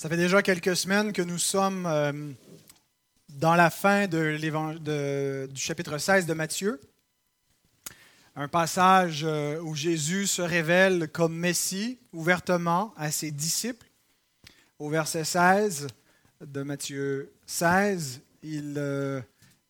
[0.00, 2.32] Ça fait déjà quelques semaines que nous sommes euh,
[3.28, 4.40] dans la fin du
[5.56, 6.80] chapitre 16 de Matthieu.
[8.34, 13.86] Un passage euh, où Jésus se révèle comme Messie ouvertement à ses disciples.
[14.78, 15.88] Au verset 16
[16.46, 19.20] de Matthieu 16, il euh,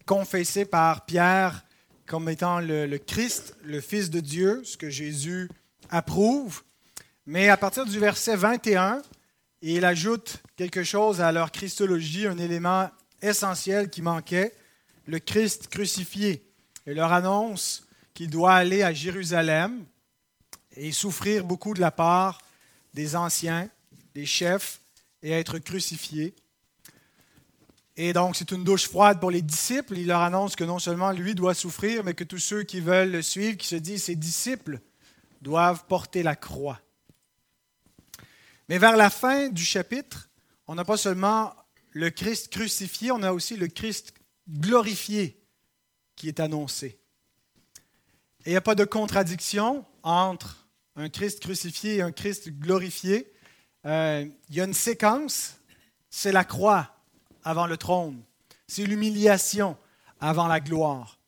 [0.06, 1.64] confessé par Pierre
[2.06, 5.50] comme étant le Christ, le Fils de Dieu, ce que Jésus
[5.88, 6.62] approuve.
[7.26, 9.02] Mais à partir du verset 21,
[9.62, 12.90] et il ajoute quelque chose à leur christologie, un élément
[13.22, 14.54] essentiel qui manquait,
[15.06, 16.44] le Christ crucifié.
[16.86, 19.84] Et leur annonce qu'il doit aller à Jérusalem
[20.76, 22.40] et souffrir beaucoup de la part
[22.94, 23.68] des anciens,
[24.14, 24.80] des chefs,
[25.22, 26.34] et être crucifié.
[27.96, 29.98] Et donc, c'est une douche froide pour les disciples.
[29.98, 33.10] Il leur annonce que non seulement lui doit souffrir, mais que tous ceux qui veulent
[33.10, 34.80] le suivre, qui se disent ses disciples,
[35.42, 36.80] doivent porter la croix.
[38.70, 40.30] Mais vers la fin du chapitre,
[40.68, 41.52] on n'a pas seulement
[41.90, 44.14] le Christ crucifié, on a aussi le Christ
[44.48, 45.42] glorifié
[46.14, 47.00] qui est annoncé.
[48.44, 53.32] Et il n'y a pas de contradiction entre un Christ crucifié et un Christ glorifié.
[53.86, 55.56] Euh, il y a une séquence,
[56.08, 56.94] c'est la croix
[57.42, 58.22] avant le trône,
[58.68, 59.76] c'est l'humiliation
[60.20, 61.18] avant la gloire.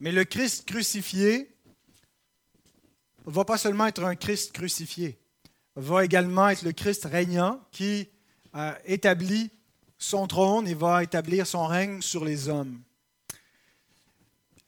[0.00, 1.54] Mais le Christ crucifié
[3.26, 5.18] ne va pas seulement être un Christ crucifié,
[5.76, 8.08] va également être le Christ régnant qui
[8.54, 9.50] euh, établit
[9.98, 12.80] son trône et va établir son règne sur les hommes.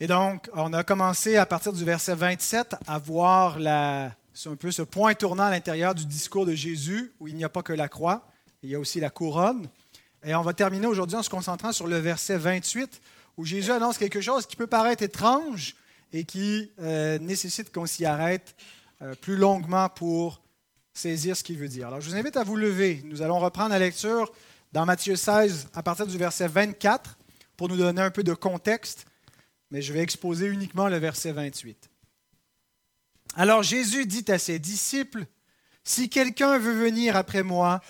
[0.01, 4.13] Et donc, on a commencé à partir du verset 27 à voir la,
[4.47, 7.49] un peu ce point tournant à l'intérieur du discours de Jésus, où il n'y a
[7.49, 8.27] pas que la croix,
[8.63, 9.69] il y a aussi la couronne.
[10.25, 13.01] Et on va terminer aujourd'hui en se concentrant sur le verset 28,
[13.37, 15.75] où Jésus annonce quelque chose qui peut paraître étrange
[16.13, 18.55] et qui euh, nécessite qu'on s'y arrête
[19.03, 20.41] euh, plus longuement pour
[20.95, 21.89] saisir ce qu'il veut dire.
[21.89, 23.03] Alors, je vous invite à vous lever.
[23.05, 24.33] Nous allons reprendre la lecture
[24.73, 27.19] dans Matthieu 16 à partir du verset 24
[27.57, 29.07] pour nous donner un peu de contexte,
[29.71, 31.91] mais je vais exposer uniquement le verset 28.
[33.37, 35.27] Alors Jésus dit à ses disciples,
[35.83, 37.81] Si quelqu'un veut venir après moi,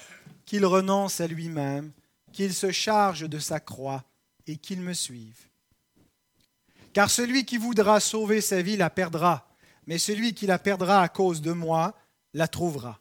[0.46, 1.92] qu'il renonce à lui-même,
[2.32, 4.04] qu'il se charge de sa croix
[4.46, 5.46] et qu'il me suive.
[6.92, 9.48] Car celui qui voudra sauver sa vie la perdra,
[9.86, 11.94] mais celui qui la perdra à cause de moi
[12.34, 13.00] la trouvera.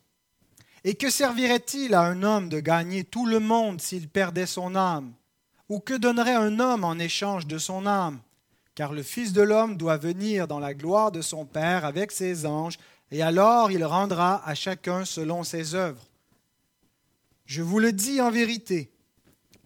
[0.85, 5.13] Et que servirait-il à un homme de gagner tout le monde s'il perdait son âme?
[5.69, 8.19] Ou que donnerait un homme en échange de son âme?
[8.75, 12.45] Car le Fils de l'homme doit venir dans la gloire de son Père avec ses
[12.45, 12.77] anges,
[13.11, 16.05] et alors il rendra à chacun selon ses œuvres.
[17.45, 18.91] Je vous le dis en vérité,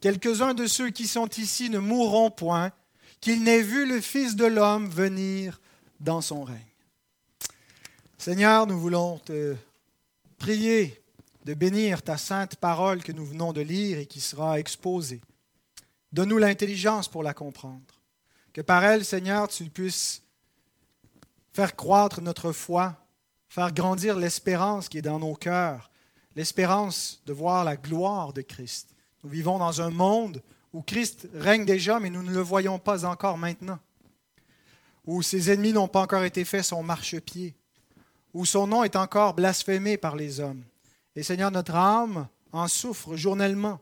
[0.01, 2.71] quelques-uns de ceux qui sont ici ne mourront point,
[3.21, 5.59] qu'ils n'aient vu le Fils de l'homme venir
[5.99, 6.66] dans son règne.
[8.27, 9.55] Seigneur, nous voulons te
[10.37, 11.01] prier
[11.45, 15.21] de bénir ta sainte parole que nous venons de lire et qui sera exposée.
[16.11, 17.85] Donne-nous l'intelligence pour la comprendre.
[18.51, 20.23] Que par elle, Seigneur, tu puisses
[21.53, 22.97] faire croître notre foi,
[23.47, 25.89] faire grandir l'espérance qui est dans nos cœurs,
[26.35, 28.89] l'espérance de voir la gloire de Christ.
[29.23, 33.05] Nous vivons dans un monde où Christ règne déjà, mais nous ne le voyons pas
[33.05, 33.79] encore maintenant,
[35.05, 37.55] où ses ennemis n'ont pas encore été faits son marchepied,
[38.37, 40.61] où son nom est encore blasphémé par les hommes.
[41.15, 43.79] Et Seigneur, notre âme en souffre journellement,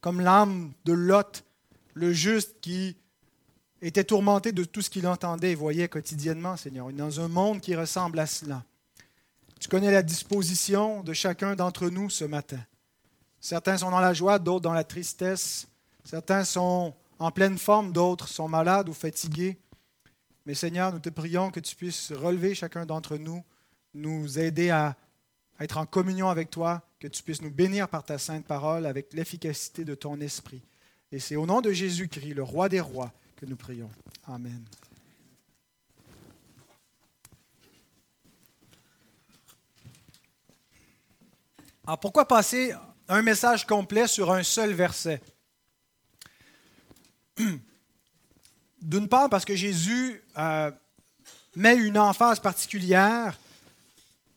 [0.00, 1.44] comme l'âme de Lot,
[1.92, 2.96] le juste qui
[3.82, 6.90] était tourmenté de tout ce qu'il entendait et voyait quotidiennement, Seigneur.
[6.92, 8.64] Dans un monde qui ressemble à cela.
[9.60, 12.60] Tu connais la disposition de chacun d'entre nous ce matin.
[13.38, 15.68] Certains sont dans la joie, d'autres dans la tristesse.
[16.04, 19.58] Certains sont en pleine forme, d'autres sont malades ou fatigués.
[20.46, 23.44] Mais Seigneur, nous te prions que tu puisses relever chacun d'entre nous
[23.94, 24.96] nous aider à
[25.58, 29.12] être en communion avec toi, que tu puisses nous bénir par ta sainte parole avec
[29.12, 30.62] l'efficacité de ton esprit.
[31.12, 33.90] Et c'est au nom de Jésus-Christ, le roi des rois, que nous prions.
[34.26, 34.62] Amen.
[41.86, 42.72] Alors pourquoi passer
[43.08, 45.20] un message complet sur un seul verset?
[48.80, 50.70] D'une part parce que Jésus euh,
[51.56, 53.39] met une emphase particulière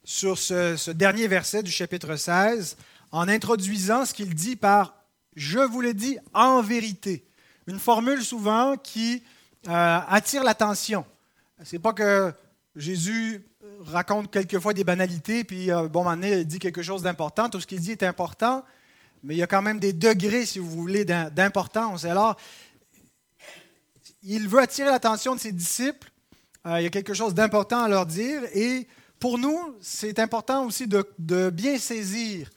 [0.03, 2.77] sur ce, dernier verset du chapitre 16
[3.11, 4.95] en introduisant ce qu'il dit par
[5.35, 7.25] Je vous le dis en vérité.
[7.67, 9.23] Une formule souvent qui
[9.67, 11.05] euh, attire l'attention.
[11.63, 12.33] C'est pas que
[12.75, 13.45] Jésus
[13.85, 17.49] raconte quelquefois des banalités, puis euh, bon, moment il dit quelque chose d'important.
[17.49, 18.65] Tout ce qu'il dit est important,
[19.23, 22.03] mais il y a quand même des degrés, si vous voulez, d'importance.
[22.03, 22.35] Alors,
[24.23, 26.11] il veut attirer l'attention de ses disciples.
[26.65, 28.87] Euh, il y a quelque chose d'important à leur dire, et
[29.23, 32.49] pour nous, c'est important aussi de, bien saisir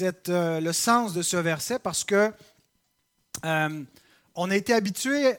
[0.00, 2.32] euh, le sens de ce verset parce que
[3.44, 3.82] euh,
[4.36, 5.34] on a été habitué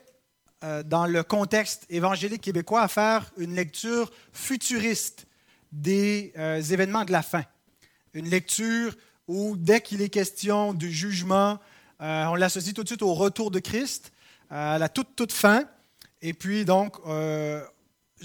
[0.65, 5.27] euh, dans le contexte évangélique québécois à faire une lecture futuriste
[5.71, 7.45] des événements de la fin.
[8.13, 8.97] Une lecture
[9.29, 11.57] où dès qu'il est question du jugement,
[12.01, 14.11] on l'associe tout de suite au retour de Christ,
[14.49, 15.63] à la toute toute fin.
[16.21, 16.97] Et puis donc,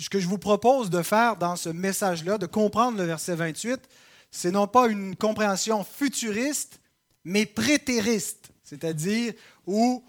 [0.01, 3.81] ce que je vous propose de faire dans ce message-là, de comprendre le verset 28,
[4.31, 6.81] c'est non pas une compréhension futuriste,
[7.25, 9.35] mais prétériste, c'est-à-dire
[9.67, 10.05] où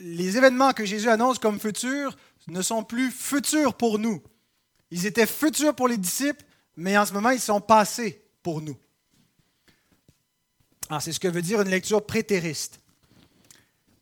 [0.00, 2.16] les événements que Jésus annonce comme futurs
[2.48, 4.22] ne sont plus futurs pour nous.
[4.90, 6.44] Ils étaient futurs pour les disciples,
[6.76, 8.76] mais en ce moment, ils sont passés pour nous.
[11.00, 12.80] c'est ce que veut dire une lecture prétériste.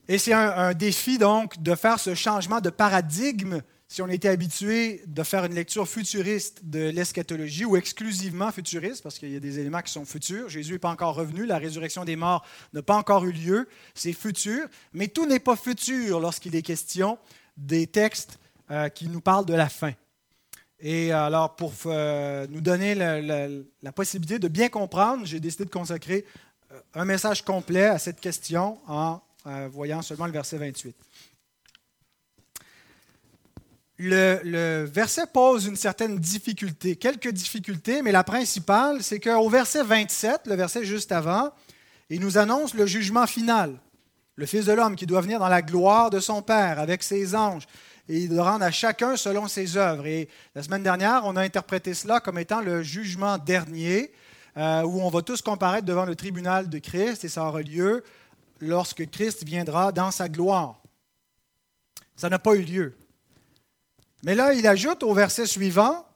[0.08, 3.62] Et c'est un, un, défi, donc, de faire ce changement de paradigme
[3.92, 9.18] si on était habitué de faire une lecture futuriste de l'eschatologie ou exclusivement futuriste, parce
[9.18, 12.06] qu'il y a des éléments qui sont futurs, Jésus n'est pas encore revenu, la résurrection
[12.06, 12.42] des morts
[12.72, 17.18] n'a pas encore eu lieu, c'est futur, mais tout n'est pas futur lorsqu'il est question
[17.58, 18.38] des textes
[18.70, 19.92] euh, qui nous parlent de la fin.
[20.80, 26.24] Et alors, pour euh, nous donner la, possibilité de bien comprendre, j'ai décidé de consacrer
[26.72, 29.20] euh, un message complet à cette question en
[29.70, 30.96] voyant seulement le verset 28
[34.02, 40.42] le, verset pose une certaine difficulté, quelques difficultés, mais la principale, c'est qu'au verset 27,
[40.46, 41.52] le verset juste avant,
[42.10, 43.78] il nous annonce le jugement final.
[44.36, 47.34] Le Fils de l'homme qui doit venir dans la gloire de son Père avec ses
[47.34, 47.66] anges
[48.08, 50.06] et il doit rendre à chacun selon ses œuvres.
[50.06, 54.12] Et la semaine dernière, on a interprété cela comme étant le jugement dernier,
[54.56, 58.02] euh, où on va tous comparaître devant le tribunal de Christ et ça aura lieu
[58.60, 60.80] lorsque Christ viendra dans sa gloire.
[62.16, 62.96] Ça n'a pas eu lieu.
[64.24, 66.06] Mais là, il ajoute au verset suivant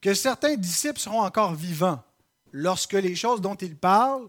[0.00, 2.02] que certains disciples seront encore vivants
[2.52, 4.28] lorsque les choses dont il parle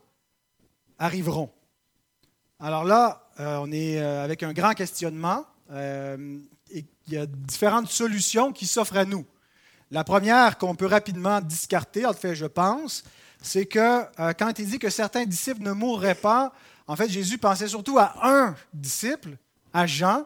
[0.98, 1.52] arriveront.
[2.60, 6.40] Alors là, euh, on est euh, avec un grand questionnement euh,
[6.72, 9.26] et il y a différentes solutions qui s'offrent à nous.
[9.92, 13.04] La première qu'on peut rapidement discarter, en fait, je pense,
[13.42, 14.04] c'est que
[14.34, 16.52] quand il dit que certains disciples ne mourraient pas,
[16.88, 19.38] en fait, Jésus pensait surtout à un disciple,
[19.74, 20.26] à Jean,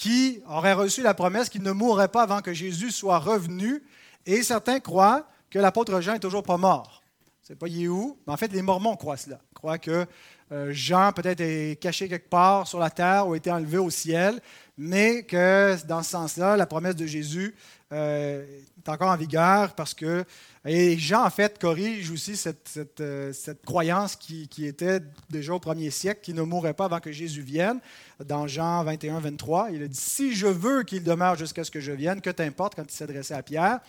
[0.00, 3.82] qui aurait reçu la promesse qu'il ne mourrait pas avant que Jésus soit revenu.
[4.24, 7.02] Et certains croient que l'apôtre Jean est toujours pas mort.
[7.42, 9.40] C'est pas Yéhou, mais en fait, les Mormons croient cela.
[9.50, 10.06] Ils croient que
[10.52, 13.90] euh, Jean peut-être est caché quelque part sur la terre ou a été enlevé au
[13.90, 14.40] ciel,
[14.78, 17.54] mais que dans ce sens-là, la promesse de Jésus
[17.92, 18.44] euh,
[18.78, 20.24] est encore en vigueur parce que.
[20.66, 23.32] Et Jean, en fait, corrige aussi cette, euh,
[23.64, 25.00] croyance qui, qui, était
[25.30, 27.80] déjà au premier siècle, qui ne mourrait pas avant que Jésus vienne.
[28.24, 31.80] Dans Jean 21, 23, il a dit Si je veux qu'il demeure jusqu'à ce que
[31.80, 33.80] je vienne, que t'importe quand il s'adressait à Pierre.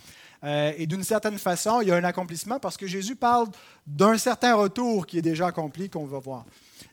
[0.44, 3.48] Euh, et d'une certaine façon, il y a un accomplissement parce que Jésus parle
[3.86, 6.46] d'un certain retour qui est déjà accompli, qu'on va voir.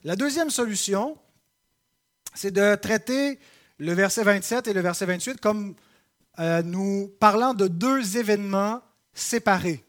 [0.04, 1.16] La deuxième solution,
[2.34, 3.38] c'est de traiter
[3.78, 5.74] le verset 27 et le verset 28 comme
[6.38, 8.80] euh, nous parlant de deux événements
[9.12, 9.84] séparés.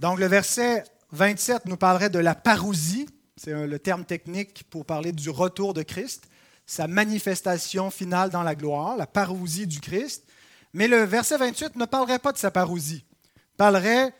[0.00, 5.12] Donc le verset 27 nous parlerait de la parousie, c'est le terme technique pour parler
[5.12, 6.28] du retour de Christ,
[6.66, 10.24] sa manifestation finale dans la gloire, la parousie du Christ.
[10.74, 13.04] Mais le verset 28 ne parlerait pas de sa parousie,
[13.56, 14.12] parlerait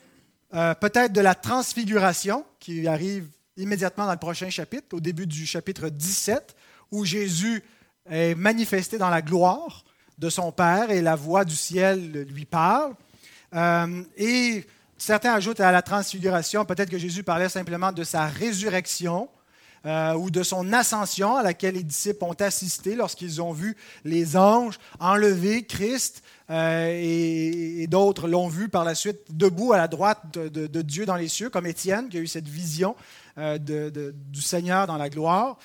[0.54, 5.44] euh, peut-être de la transfiguration qui arrive immédiatement dans le prochain chapitre, au début du
[5.44, 6.56] chapitre 17,
[6.92, 7.62] où Jésus
[8.08, 9.84] est manifesté dans la gloire
[10.18, 12.94] de son Père et la voix du ciel lui parle.
[13.54, 14.64] Euh, et
[14.96, 19.28] certains ajoutent à la transfiguration, peut-être que Jésus parlait simplement de sa résurrection
[19.86, 24.36] euh, ou de son ascension à laquelle les disciples ont assisté lorsqu'ils ont vu les
[24.36, 30.20] anges enlever Christ euh, et, d'autres l'ont vu par la suite debout à la droite
[30.32, 32.96] de, Dieu dans les cieux, comme Étienne qui a eu cette vision
[33.36, 35.58] du Seigneur dans la gloire.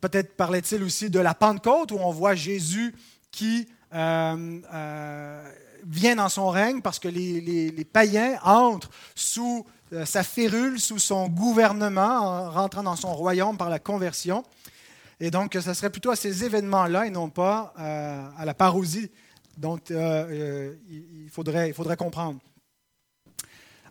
[0.00, 2.94] Peut-être parlait-il aussi de la Pentecôte où on voit Jésus
[3.34, 5.52] qui euh, euh,
[5.84, 11.28] vient dans son règne parce que les, païens entrent sous euh, sa férule, sous son
[11.28, 14.44] gouvernement, en rentrant dans son royaume par la conversion.
[15.18, 19.10] Et donc, ce serait plutôt à ces événements-là et non pas à la parousie
[19.56, 22.40] dont il, faudrait, comprendre.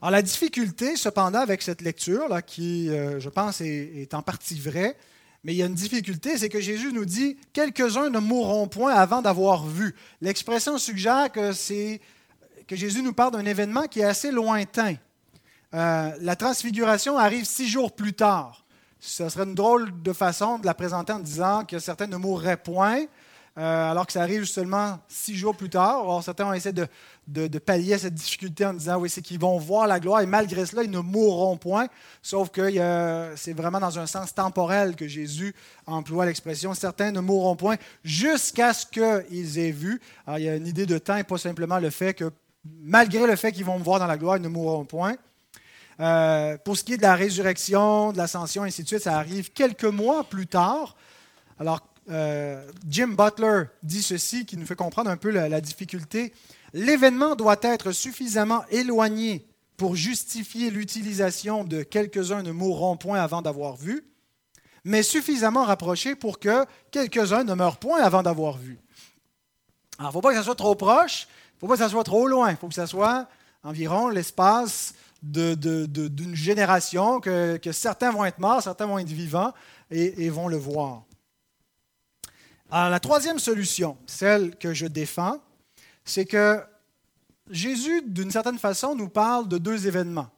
[0.02, 4.98] Alors, la difficulté, cependant, avec cette lecture, là, qui, je pense, est en partie vraie,
[5.44, 8.94] mais il y a une difficulté, c'est que Jésus nous dit quelques-uns ne mourront point
[8.94, 9.94] avant d'avoir vu.
[10.22, 11.52] L'expression suggère que,
[12.66, 14.96] que Jésus nous parle d'un événement qui est assez lointain.
[15.74, 18.64] Euh, la transfiguration arrive six jours plus tard.
[19.00, 22.56] Ce serait une drôle de façon de la présenter en disant que certains ne mourraient
[22.56, 23.02] point.
[23.58, 26.02] Euh, alors que ça arrive seulement six jours plus tard.
[26.02, 29.86] Alors, certains ont essayé de, pallier cette difficulté en disant, oui, c'est qu'ils vont voir
[29.86, 31.88] la gloire et malgré cela, ils ne mourront point.
[32.24, 32.72] Sauf que
[33.36, 35.54] c'est vraiment dans un sens temporel que Jésus
[35.86, 40.02] emploie l'expression, certains ne mourront point jusqu'à ce qu'ils aient vu.
[40.26, 42.32] Alors, il y a une idée de temps et pas simplement le fait que,
[42.66, 45.16] malgré le fait qu'ils vont me voir dans la gloire, ils ne mourront point.
[46.00, 49.52] Euh, pour ce qui est de la résurrection, de l'ascension, ainsi de suite, ça arrive
[49.52, 50.96] quelques mois plus tard.
[51.60, 56.34] Alors, euh, Jim Butler dit ceci, qui nous fait comprendre un peu la, difficulté.
[56.74, 63.76] L'événement doit être suffisamment éloigné pour justifier l'utilisation de quelques-uns ne mourront point avant d'avoir
[63.76, 64.04] vu,
[64.84, 68.80] mais suffisamment rapproché pour que quelques-uns ne meurent point avant d'avoir vu.
[69.98, 71.84] Alors, il ne faut pas que ça soit trop proche, il ne faut pas que
[71.84, 73.28] ça soit trop loin, il faut que ça soit
[73.64, 79.54] environ l'espace d'une génération, que, certains vont être morts, certains vont être vivants
[79.90, 81.04] et, vont le voir.
[82.76, 85.38] Alors, la troisième solution, celle que je défends,
[86.04, 86.60] c'est que
[87.52, 90.32] Jésus, d'une certaine façon, nous parle de deux événements,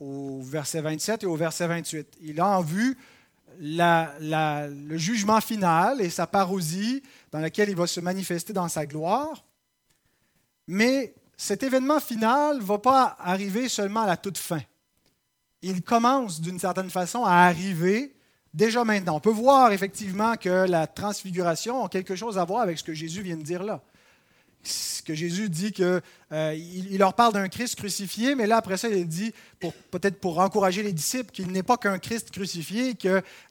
[0.00, 2.08] au verset 27 et au verset 28.
[2.22, 2.96] Il a en vue
[3.60, 9.44] le jugement final et sa parousie dans laquelle il va se manifester dans sa gloire,
[10.66, 14.62] mais cet événement final ne va pas arriver seulement à la toute fin.
[15.60, 18.14] Il commence d'une certaine façon à arriver
[18.54, 19.16] déjà maintenant.
[19.16, 22.94] On peut voir effectivement que la transfiguration a quelque chose à voir avec ce que
[22.94, 23.82] Jésus vient de dire là.
[24.64, 26.00] Ce que Jésus dit que
[26.32, 29.32] euh, il, leur parle d'un Christ crucifié, mais là après ça il dit
[29.90, 32.94] peut-être pour encourager les disciples qu'il n'est pas qu'un Christ crucifié,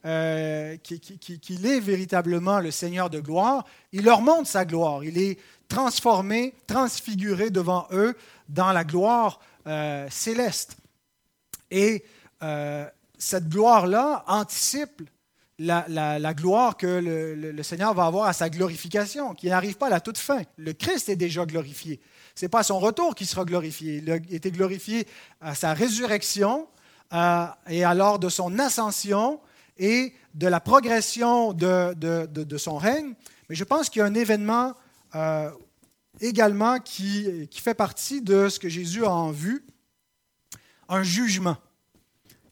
[0.06, 3.66] euh, qu'il est véritablement le Seigneur de gloire.
[3.94, 5.04] Il leur montre sa gloire.
[5.04, 5.40] Il est
[5.70, 8.16] transformé, transfiguré devant eux
[8.50, 10.78] dans la gloire euh, céleste.
[11.72, 12.04] Et
[13.18, 15.02] cette gloire-là anticipe
[15.60, 20.00] la, gloire que le, Seigneur va avoir à sa glorification, qui n'arrive pas à la
[20.00, 20.42] toute fin.
[20.58, 22.00] Le Christ est déjà glorifié.
[22.36, 23.98] Ce n'est pas à son retour qu'il sera glorifié.
[23.98, 25.08] Il a été glorifié
[25.42, 26.68] à sa résurrection
[27.14, 29.40] euh, et alors de son ascension
[29.78, 33.14] et de la progression de, son règne.
[33.50, 34.76] Mais je pense qu'il y a un événement
[35.16, 35.50] euh,
[36.22, 39.66] également qui, fait partie de ce que Jésus a en vue,
[40.90, 41.58] un jugement.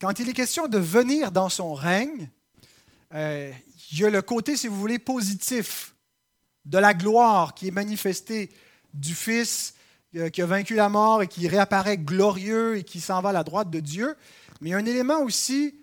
[0.05, 2.29] Quand il est question de venir dans son règne,
[3.15, 3.51] euh,
[3.91, 5.95] il y a le côté, si vous voulez, positif
[6.65, 8.51] de la gloire qui est manifestée
[8.93, 9.74] du Fils
[10.15, 13.33] euh, qui a vaincu la mort et qui réapparaît glorieux et qui s'en va à
[13.33, 14.15] la droite de Dieu.
[14.62, 15.74] Mais il y a un élément aussi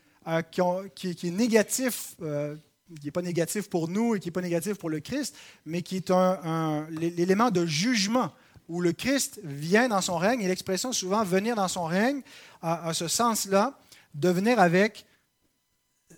[0.52, 0.62] qui,
[0.94, 4.88] qui, est négatif qui n'est pas négatif pour nous et qui n'est pas négatif pour
[4.88, 5.34] le Christ,
[5.66, 8.30] mais qui est un, l'élément de jugement
[8.68, 12.22] où le Christ vient dans son règne, et l'expression souvent venir dans son règne
[12.62, 13.76] a, ce sens-là,
[14.14, 15.06] de venir avec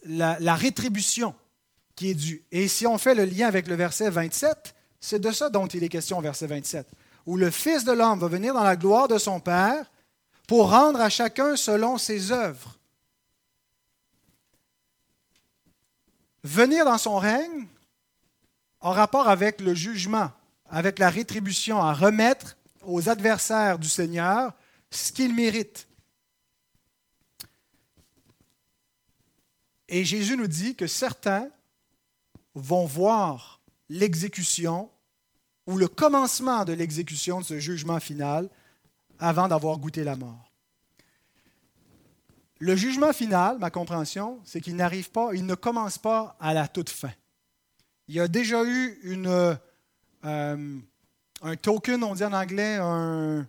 [0.05, 1.35] la, rétribution
[1.97, 2.45] qui est due.
[2.51, 5.85] Et si on fait le lien avec le verset 27, c'est de ça dont il
[5.85, 6.87] est question au verset 27,
[7.27, 9.91] où le Fils de l'homme va venir dans la gloire de son Père
[10.47, 12.79] pour rendre à chacun selon ses œuvres.
[16.45, 17.67] venir dans son règne
[18.81, 20.31] en rapport avec le jugement,
[20.71, 24.53] avec la rétribution, à remettre aux adversaires du Seigneur
[24.91, 25.89] ce qu'ils méritent.
[29.89, 31.49] Et Jésus nous dit que certains
[32.55, 34.91] vont voir l'exécution
[35.67, 38.49] ou le commencement de l'exécution de ce jugement final
[39.19, 40.53] avant d'avoir goûté la mort.
[42.61, 46.69] Le jugement final, ma compréhension, c'est qu'il n'arrive pas, il ne commence pas à la
[46.69, 47.13] toute fin.
[48.09, 49.57] Il y a déjà eu une,
[50.25, 50.81] euh,
[51.43, 53.47] un token, on dit en anglais, un,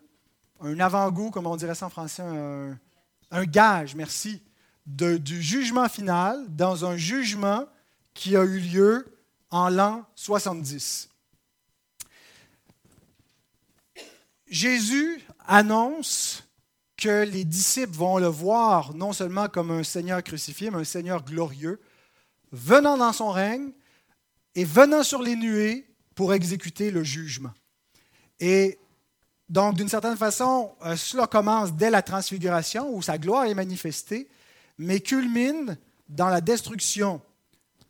[0.80, 4.42] avant-goût, comme on dirait ça en français, un, gage, merci,
[4.86, 7.66] du jugement final dans un jugement
[8.14, 9.06] qui a eu lieu
[9.50, 11.10] en l'an 70.
[14.48, 16.44] Jésus annonce
[16.98, 21.24] que les disciples vont le voir non seulement comme un Seigneur crucifié, mais un Seigneur
[21.24, 21.82] glorieux,
[22.52, 23.72] venant dans son règne
[24.54, 27.52] et venant sur les nuées pour exécuter le jugement.
[28.40, 28.80] Et
[29.50, 34.28] donc, d'une certaine façon, euh, cela commence dès la transfiguration, où sa gloire est manifestée,
[34.78, 35.78] mais culmine
[36.10, 37.22] dans la destruction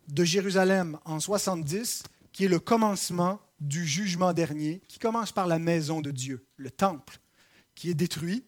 [0.08, 5.60] de Jérusalem en 70, qui est le commencement du jugement dernier, qui commence par la
[5.60, 7.20] maison de Dieu, le temple,
[7.74, 8.46] qui est détruit,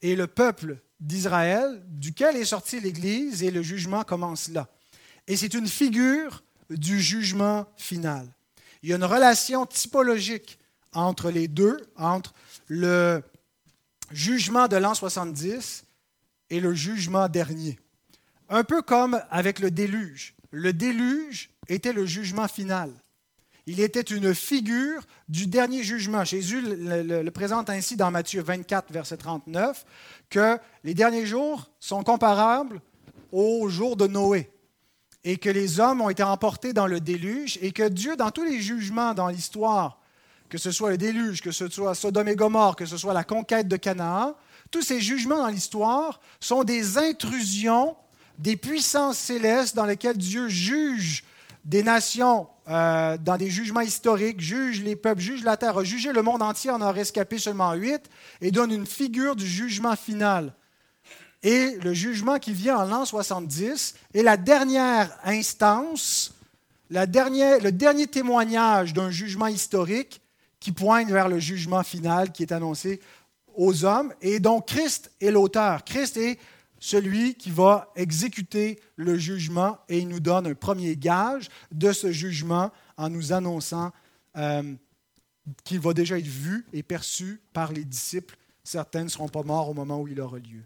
[0.00, 4.68] et le peuple d'Israël, duquel est sortie l'Église, et le jugement commence là.
[5.26, 8.28] Et c'est une figure du jugement final.
[8.82, 10.58] Il y a une relation typologique
[10.92, 12.34] entre les deux, entre
[12.68, 13.22] le
[14.10, 15.84] jugement de l'an 70
[16.52, 17.80] et le jugement dernier.
[18.50, 20.34] Un peu comme avec le déluge.
[20.50, 22.92] Le déluge était le jugement final.
[23.66, 26.24] Il était une figure du dernier jugement.
[26.24, 29.86] Jésus le, présente ainsi dans Matthieu 24, verset 39,
[30.28, 32.82] que les derniers jours sont comparables
[33.32, 34.50] aux jours de Noé
[35.24, 38.44] et que les hommes ont été emportés dans le déluge et que Dieu, dans tous
[38.44, 40.02] les jugements dans l'histoire,
[40.50, 43.24] que ce soit le déluge, que ce soit Sodome et Gomorre, que ce soit la
[43.24, 44.36] conquête de Canaan,
[44.72, 47.94] tous ces jugements dans l'histoire sont des intrusions
[48.38, 51.22] des puissances célestes dans lesquelles Dieu juge
[51.64, 56.12] des nations euh, dans des jugements historiques, juge les peuples, juge la terre, a jugé
[56.12, 58.02] le monde entier, en a rescapé seulement huit,
[58.40, 60.54] et donne une figure du jugement final.
[61.44, 66.32] Et le jugement qui vient en l'an 70 est la dernière instance,
[66.90, 70.20] le dernier témoignage d'un jugement historique
[70.60, 73.00] qui pointe vers le jugement final qui est annoncé
[73.56, 74.12] aux hommes.
[74.20, 75.84] Et donc Christ est l'auteur.
[75.84, 76.38] Christ est
[76.82, 82.10] celui qui va exécuter le jugement et il nous donne un premier gage de ce
[82.10, 83.92] jugement en nous annonçant
[84.36, 84.74] euh,
[85.62, 88.36] qu'il va déjà être vu et perçu par les disciples.
[88.64, 90.64] Certains ne seront pas morts au moment où il aura lieu.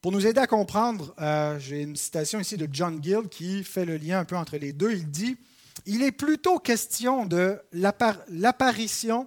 [0.00, 3.84] Pour nous aider à comprendre, euh, j'ai une citation ici de John Gill qui fait
[3.84, 4.92] le lien un peu entre les deux.
[4.92, 5.36] Il dit,
[5.84, 9.26] Il est plutôt question de l'apparition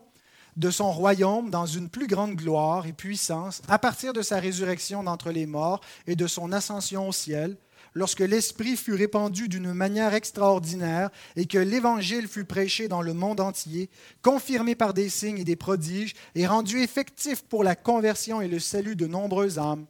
[0.58, 5.04] de son royaume dans une plus grande gloire et puissance à partir de sa résurrection
[5.04, 7.58] d'entre les morts et de son ascension au ciel,
[7.94, 13.40] lorsque l'Esprit fut répandu d'une manière extraordinaire et que l'Évangile fut prêché dans le monde
[13.40, 13.90] entier,
[14.22, 18.60] confirmé par des signes et des prodiges et rendu effectif pour la conversion et le
[18.60, 19.86] salut de nombreuses âmes,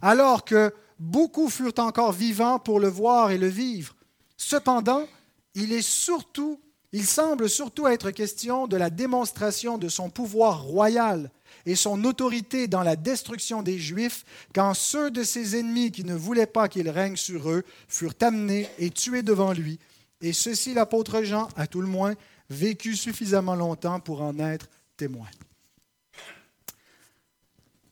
[0.00, 3.94] alors que beaucoup furent encore vivants pour le voir et le vivre.
[4.36, 5.06] Cependant,
[5.54, 6.60] il est surtout
[6.92, 11.30] il semble surtout être question de la démonstration de son pouvoir royal
[11.64, 16.14] et son autorité dans la destruction des Juifs quand ceux de ses ennemis qui ne
[16.14, 19.78] voulaient pas qu'il règne sur eux furent amenés et tués devant lui.
[20.20, 22.14] Et ceci, l'apôtre Jean, à tout le moins,
[22.50, 25.28] vécu suffisamment longtemps pour en être témoin.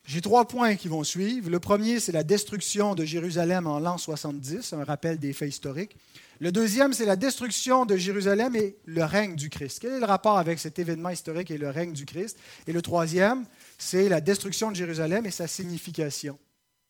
[0.04, 1.48] J'ai trois points qui vont suivre.
[1.48, 5.96] Le premier, c'est la destruction de Jérusalem en l'an 70, un rappel des faits historiques.
[6.40, 9.78] Le deuxième, c'est la destruction de Jérusalem et le règne du Christ.
[9.78, 12.38] Quel est le rapport avec cet événement historique et le règne du Christ?
[12.66, 13.44] Et le troisième,
[13.76, 16.38] c'est la destruction de Jérusalem et sa signification.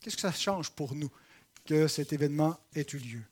[0.00, 1.10] Qu'est-ce que ça change pour nous
[1.66, 3.22] que cet événement ait eu lieu?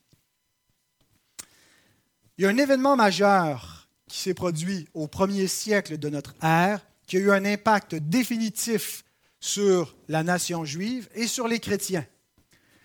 [2.37, 6.85] Il y a un événement majeur qui s'est produit au premier siècle de notre ère,
[7.07, 9.05] qui a eu un impact définitif
[9.39, 12.05] sur la nation juive et sur les chrétiens.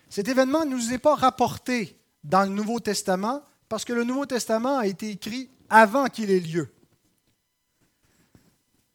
[0.09, 4.25] Cet événement ne nous est pas rapporté dans le Nouveau Testament parce que le Nouveau
[4.25, 6.71] Testament a été écrit avant qu'il ait lieu.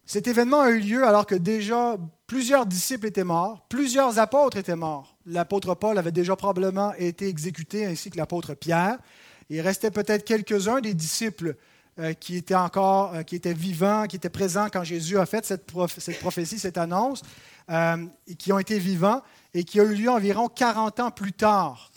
[0.05, 4.77] Cet événement a eu lieu alors que déjà plusieurs disciples étaient morts, plusieurs apôtres étaient
[4.77, 5.17] morts.
[5.27, 8.99] L'apôtre Paul avait déjà probablement été exécuté, ainsi que l'apôtre Pierre.
[9.51, 11.57] Il restait peut-être quelques-uns des disciples
[11.99, 15.45] euh, qui étaient encore, euh, qui étaient vivants, qui étaient présents quand Jésus a fait
[15.45, 17.23] cette, prophétie, cette annonce,
[17.69, 18.07] euh,
[18.39, 19.23] qui ont été vivants,
[19.55, 21.91] et qui a eu lieu environ 40 ans plus tard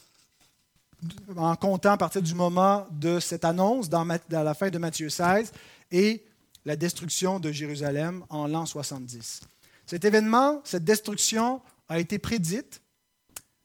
[1.35, 5.51] en comptant à partir du moment de cette annonce dans, la fin de Matthieu 16
[5.91, 6.25] et
[6.65, 9.41] la destruction de Jérusalem en l'an 70.
[9.85, 12.81] Cet événement, cette destruction a été prédite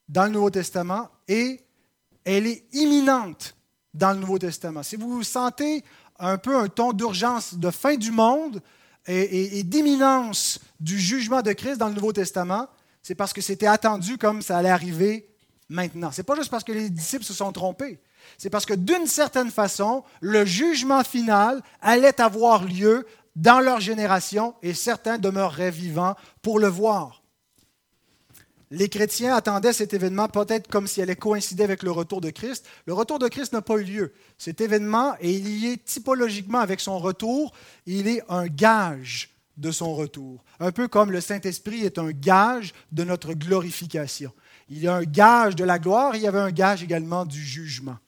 [0.09, 1.61] dans le Nouveau Testament et
[2.25, 3.55] elle est imminente
[3.95, 4.83] dans le Nouveau Testament.
[4.83, 5.85] Si vous sentez
[6.19, 8.61] un peu un ton d'urgence de fin du monde
[9.07, 12.69] et, et d'imminence du jugement de Christ dans le Nouveau Testament,
[13.03, 15.28] c'est parce que c'était attendu comme ça allait arriver
[15.69, 16.11] maintenant.
[16.13, 18.01] Ce n'est pas juste parce que les disciples se sont trompés.
[18.37, 24.55] C'est parce que d'une certaine façon, le jugement final allait avoir lieu dans leur génération
[24.63, 27.23] et certains demeureraient vivants pour le voir.
[28.71, 32.67] Les chrétiens attendaient cet événement peut-être comme s'il allait coïncider avec le retour de Christ.
[32.85, 34.13] Le retour de Christ n'a pas eu lieu.
[34.37, 37.55] Cet événement est lié typologiquement avec son retour.
[37.87, 40.45] Il est un gage de son retour.
[40.61, 44.33] Un peu comme le Saint-Esprit est un gage de notre glorification.
[44.69, 47.43] Il y a un gage de la gloire, il y avait un gage également du
[47.43, 47.99] jugement.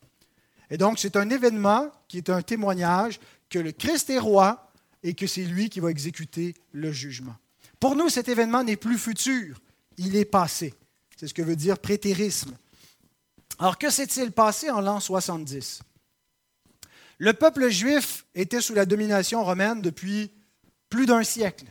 [0.70, 3.18] Et donc, c'est un événement qui est un témoignage
[3.48, 4.70] que le Christ est roi
[5.02, 7.34] et que c'est lui qui va exécuter le jugement.
[7.80, 9.58] Pour nous, cet événement n'est plus futur,
[9.96, 10.74] il est passé.
[11.16, 12.56] C'est ce que veut dire prétérisme.
[13.58, 15.82] Alors, que s'est-il passé en l'an 70
[17.18, 20.30] Le peuple juif était sous la domination romaine depuis
[20.88, 21.66] plus d'un siècle.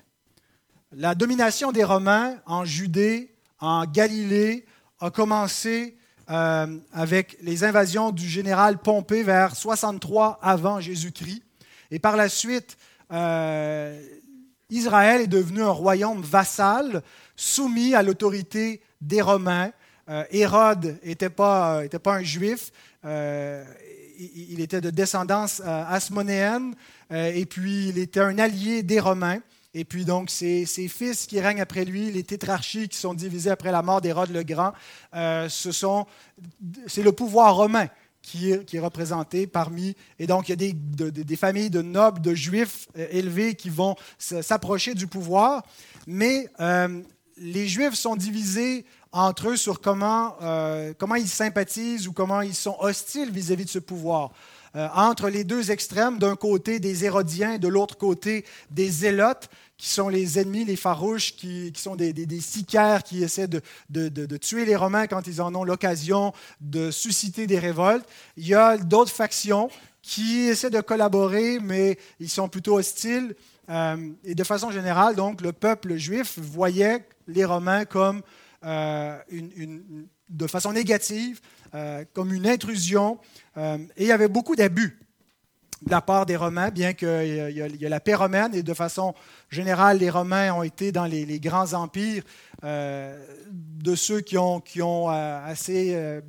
[0.91, 4.65] La domination des Romains en Judée, en Galilée,
[4.99, 5.95] a commencé
[6.29, 11.41] euh, avec les invasions du général Pompée vers 63 avant Jésus-Christ.
[11.89, 12.77] Et par la suite,
[13.11, 13.99] euh,
[14.69, 17.01] Israël est devenu un royaume vassal,
[17.35, 19.71] soumis à l'autorité des Romains.
[20.09, 22.71] Euh, Hérode n'était pas, était pas un juif.
[23.03, 26.75] il était de descendance asmonéenne,
[27.09, 29.39] et puis il était un allié des Romains.
[29.73, 33.71] Et puis donc, ses, fils qui règnent après lui, les tétrarchies qui sont divisées après
[33.71, 34.73] la mort d'Hérode le Grand,
[35.13, 36.07] ce sont,
[36.87, 37.87] c'est le pouvoir romain
[38.21, 39.95] qui est, représenté parmi.
[40.17, 40.73] Et donc, il y a des,
[41.11, 45.63] des familles de nobles, de juifs élevés qui vont s'approcher du pouvoir.
[46.07, 46.47] Mais
[47.39, 52.55] les Juifs sont divisés entre eux sur comment, euh, comment ils sympathisent ou comment ils
[52.55, 54.31] sont hostiles vis-à-vis de ce pouvoir.
[54.75, 59.89] Euh, entre les deux extrêmes, d'un côté des Hérodiens, de l'autre côté des Zélotes, qui
[59.89, 64.75] sont les ennemis, les farouches, qui, sont des, des, sicaires qui essaient de, tuer les
[64.75, 68.05] Romains quand ils en ont l'occasion, de susciter des révoltes.
[68.35, 69.69] Il y a d'autres factions
[70.01, 73.35] qui essaient de collaborer, mais ils sont plutôt hostiles.
[73.69, 78.21] Euh, et de façon générale, donc, le peuple juif voyait les Romains comme
[78.65, 81.41] euh, une, de façon négative,
[81.73, 83.19] euh, comme une intrusion.
[83.57, 84.99] et il y avait beaucoup d'abus
[85.85, 87.07] de la part des Romains, bien qu'il
[87.51, 89.13] y, a la paix romaine, et de façon
[89.49, 92.23] générale, les Romains ont été dans les, grands empires
[92.61, 96.21] de ceux qui ont, qui ont assez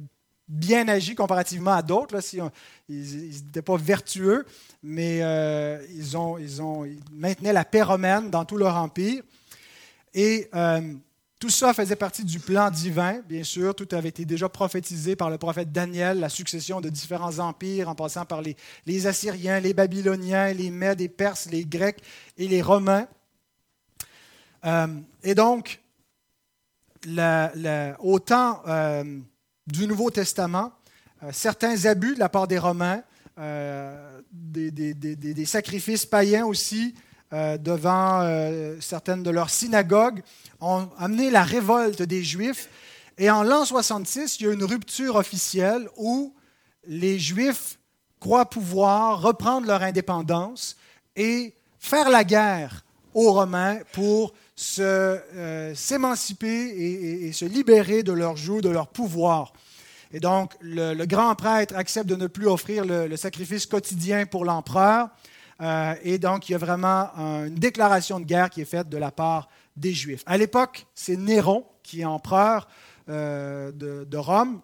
[0.50, 2.20] bien agi comparativement à d'autres.
[2.20, 2.38] Si
[2.88, 4.44] ils n'étaient pas vertueux,
[4.82, 9.22] mais euh, ils, ont, ils, ont, maintenaient la paix romaine dans tout leur empire.
[10.12, 10.94] Et euh,
[11.40, 13.74] tout ça faisait partie du plan divin, bien sûr.
[13.74, 17.96] Tout avait été déjà prophétisé par le prophète Daniel, la succession de différents empires, en
[17.96, 22.00] passant par les, Assyriens, les Babyloniens, les Mèdes, les Perses, les Grecs
[22.37, 23.09] et les Romains.
[24.64, 24.87] Euh,
[25.24, 25.81] et donc,
[27.09, 28.62] au temps
[29.66, 30.72] du Nouveau Testament,
[31.33, 33.03] certains abus de la part des Romains
[33.40, 36.94] euh, des, sacrifices païens aussi
[37.32, 40.22] euh, devant euh, certaines de leurs synagogues,
[40.60, 42.68] ont amené la révolte des Juifs.
[43.18, 46.34] Et en l'an 66, il y a une rupture officielle où
[46.86, 47.78] les Juifs
[48.18, 50.76] croient pouvoir reprendre leur indépendance
[51.16, 54.32] et faire la guerre aux Romains pour
[55.74, 59.52] s'émanciper et, et, se libérer de leur joug, de leur pouvoir.
[60.12, 65.08] Et donc, le, grand prêtre accepte de ne plus offrir le, sacrifice quotidien pour l'empereur.
[65.61, 68.96] Euh, et donc, il y a vraiment une déclaration de guerre qui est faite de
[68.96, 70.23] la part des Juifs.
[70.27, 72.68] À l'époque, c'est Néron qui est empereur
[73.09, 74.61] euh, de, Rome.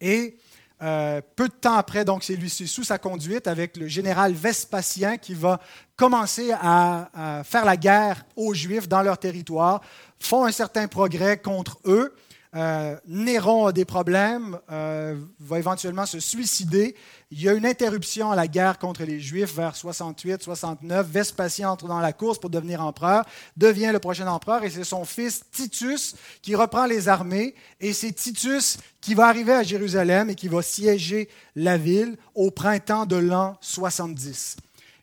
[0.00, 0.36] Et
[0.82, 5.18] euh, peu de temps après, donc c'est lui sous sa conduite avec le général Vespasien
[5.18, 5.60] qui va
[5.96, 9.80] commencer à, à, faire la guerre aux Juifs dans leur territoire,
[10.20, 12.14] font un certain progrès contre eux.
[12.54, 16.94] Euh, Néron a des problèmes, euh, va éventuellement se suicider.
[17.30, 21.02] Il y a une interruption à la guerre contre les Juifs vers 68-69.
[21.02, 23.24] Vespasien entre dans la course pour devenir empereur,
[23.56, 27.54] devient le prochain empereur et c'est son fils Titus qui reprend les armées.
[27.80, 32.50] Et c'est Titus qui va arriver à Jérusalem et qui va siéger la ville au
[32.50, 34.56] printemps de l'an 70.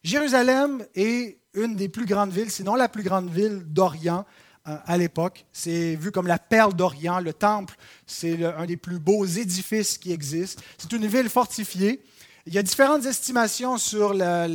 [0.03, 4.25] Jérusalem est une des plus grandes villes, sinon la plus grande ville d'Orient
[4.65, 5.45] à l'époque.
[5.51, 7.19] C'est vu comme la perle d'Orient.
[7.19, 7.75] Le temple,
[8.08, 10.62] c'est un des plus beaux édifices qui existent.
[10.78, 12.01] C'est une ville fortifiée.
[12.47, 14.47] Il y a différentes estimations sur la,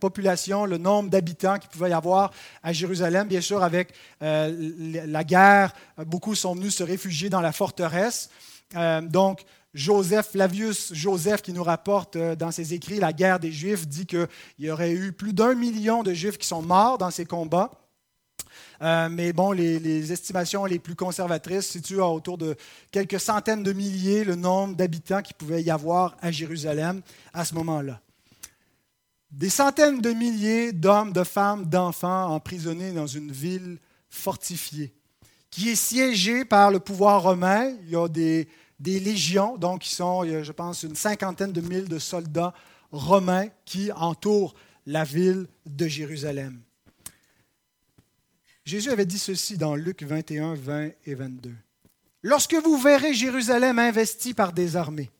[0.00, 3.28] population, le nombre d'habitants qu'il pouvait y avoir à Jérusalem.
[3.28, 5.74] Bien sûr, avec euh, la guerre,
[6.06, 8.30] beaucoup sont venus se réfugier dans la forteresse.
[8.74, 9.42] Euh, donc,
[9.74, 14.28] Joseph, Flavius Joseph, qui nous rapporte dans ses écrits la guerre des Juifs, dit qu'il
[14.58, 17.70] y aurait eu plus d'un million de Juifs qui sont morts dans ces combats.
[18.80, 22.56] Euh, mais bon, les, estimations les plus conservatrices situent autour de
[22.90, 27.54] quelques centaines de milliers le nombre d'habitants qu'il pouvait y avoir à Jérusalem à ce
[27.54, 28.00] moment-là.
[29.30, 34.94] Des centaines de milliers d'hommes, de femmes, d'enfants emprisonnés dans une ville fortifiée,
[35.50, 37.74] qui est siégée par le pouvoir romain.
[37.82, 38.48] Il y a des,
[38.80, 42.54] légions, donc qui sont, je pense, une cinquantaine de mille de soldats
[42.90, 44.54] romains qui entourent
[44.86, 46.62] la ville de Jérusalem.
[48.68, 51.54] Jésus avait dit ceci dans Luc 21, 20 et 22.
[52.22, 55.10] Lorsque vous verrez Jérusalem investie par des armées,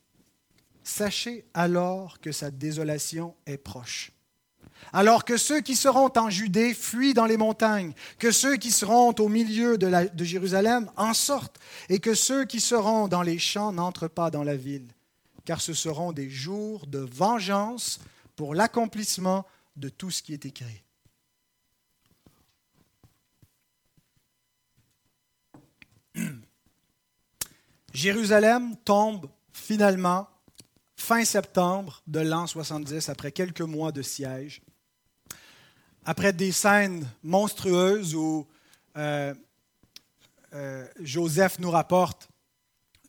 [0.84, 4.12] sachez alors que sa désolation est proche.
[4.92, 9.14] Alors que ceux qui seront en Judée fuient dans les montagnes, que ceux qui seront
[9.18, 11.58] au milieu de, de Jérusalem en sortent,
[11.88, 14.88] et que ceux qui seront dans les champs n'entrent pas dans la ville,
[15.46, 17.98] car ce seront des jours de vengeance
[18.36, 20.82] pour l'accomplissement de tout ce qui est écrit.
[27.92, 30.28] Jérusalem tombe finalement
[30.96, 34.62] fin septembre de l'an 70, après quelques mois de siège,
[36.04, 38.46] après des scènes monstrueuses où
[38.96, 39.34] euh,
[40.54, 42.28] euh, Joseph nous rapporte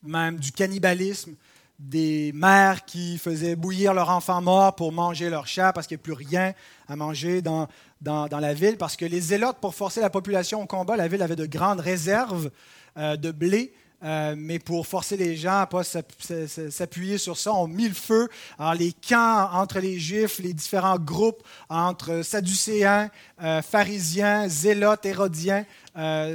[0.03, 1.35] même du cannibalisme,
[1.79, 6.01] des mères qui faisaient bouillir leur enfant mort pour manger leur chat parce qu'il n'y
[6.01, 6.53] a plus rien
[6.89, 7.67] à manger dans,
[8.01, 11.21] dans, la ville, parce que les zélotes, pour forcer la population au combat, la ville
[11.21, 12.51] avait de grandes réserves
[12.97, 13.73] euh, de blé.
[14.01, 17.93] Euh, mais pour forcer les gens à ne pas s'appuyer sur ça, on mit le
[17.93, 18.29] feu.
[18.57, 23.09] Alors, les camps entre les Juifs, les différents groupes entre Sadducéens,
[23.43, 25.65] euh, pharisiens, zélotes, hérodiens,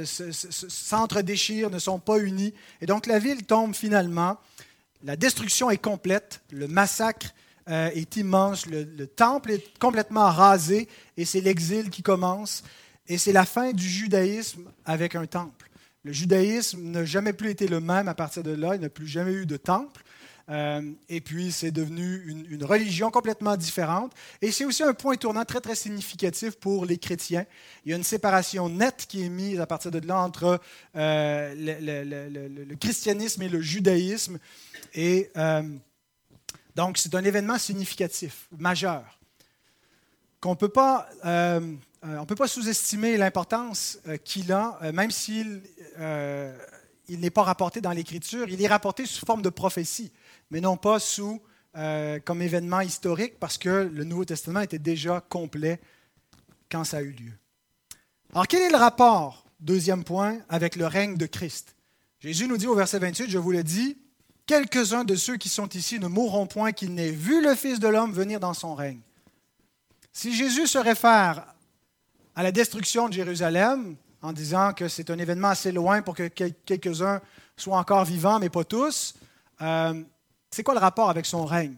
[0.03, 2.53] s'entre-déchirent, ne sont pas unis.
[2.81, 4.37] Et donc, la ville tombe finalement
[5.05, 7.27] la destruction est complète, le massacre
[7.69, 12.63] euh, est immense, le, temple est complètement rasé et c'est l'exil qui commence.
[13.07, 15.64] Et c'est la fin du judaïsme avec un temple.
[16.05, 19.07] Le judaïsme n'a jamais plus été le même à partir de là, il n'a plus
[19.07, 20.03] jamais eu de temple.
[20.49, 24.13] Euh, et puis, c'est devenu une, religion complètement différente.
[24.39, 27.47] Et c'est aussi un point tournant très, très significatif pour les chrétiens.
[27.83, 30.61] Il y a une séparation nette qui est mise à partir de là entre
[30.95, 34.37] euh, le, christianisme et le judaïsme.
[34.93, 35.63] Et euh,
[36.75, 39.17] donc, c'est un événement significatif, majeur,
[40.39, 45.63] qu'on ne peut pas, on peut pas sous-estimer l'importance qu'il a, même s'il
[47.07, 50.11] il n'est pas rapporté dans l'Écriture, il est rapporté sous forme de prophétie
[50.51, 51.41] mais non pas sous,
[51.75, 55.79] euh, comme événement historique, parce que le Nouveau Testament était déjà complet
[56.69, 57.33] quand ça a eu lieu.
[58.33, 61.75] Alors, quel est le rapport, deuxième point, avec le règne de Christ?
[62.19, 63.97] Jésus nous dit au verset 28, je vous le dis,
[64.45, 67.87] quelques-uns de ceux qui sont ici ne mourront point qu'ils n'aient vu le Fils de
[67.87, 69.01] l'homme venir dans son règne.
[70.11, 71.53] Si Jésus se réfère
[72.35, 73.95] à la destruction de Jérusalem,
[74.25, 77.21] en disant que c'est un événement assez loin pour que quelques-uns
[77.55, 79.13] soient encore vivants, mais pas tous,
[79.61, 80.03] euh,
[80.49, 81.75] c'est quoi le rapport avec son règne?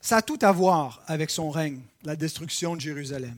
[0.00, 3.36] Ça a tout à voir avec son règne, la destruction de Jérusalem.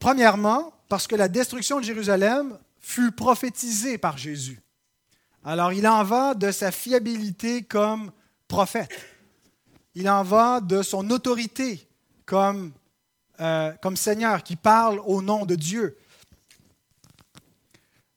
[0.00, 4.60] Premièrement, parce que la destruction de Jérusalem fut prophétisée par Jésus.
[5.44, 8.10] Alors il en va de sa fiabilité comme
[8.48, 8.90] prophète.
[9.94, 11.86] Il en va de son autorité
[12.26, 12.72] comme,
[13.42, 15.98] euh, comme Seigneur qui parle au nom de Dieu.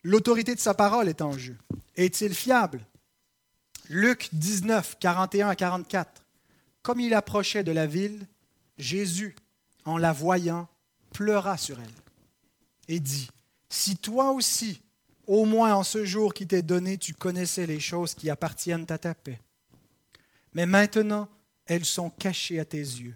[0.04, 1.58] L'autorité de sa parole est en jeu.
[1.96, 2.86] Est-il fiable?
[3.90, 6.24] Luc 19, 41 à 44.
[6.84, 8.28] Comme il approchait de la ville,
[8.78, 9.36] Jésus,
[9.84, 10.68] en la voyant,
[11.12, 11.90] pleura sur elle
[12.88, 13.30] et dit,
[13.70, 14.82] Si toi aussi,
[15.28, 18.98] au moins en ce jour qui t'est donné, tu connaissais les choses qui appartiennent à
[18.98, 19.40] ta paix.
[20.54, 21.28] Mais maintenant,
[21.66, 23.16] elles sont cachées à tes yeux.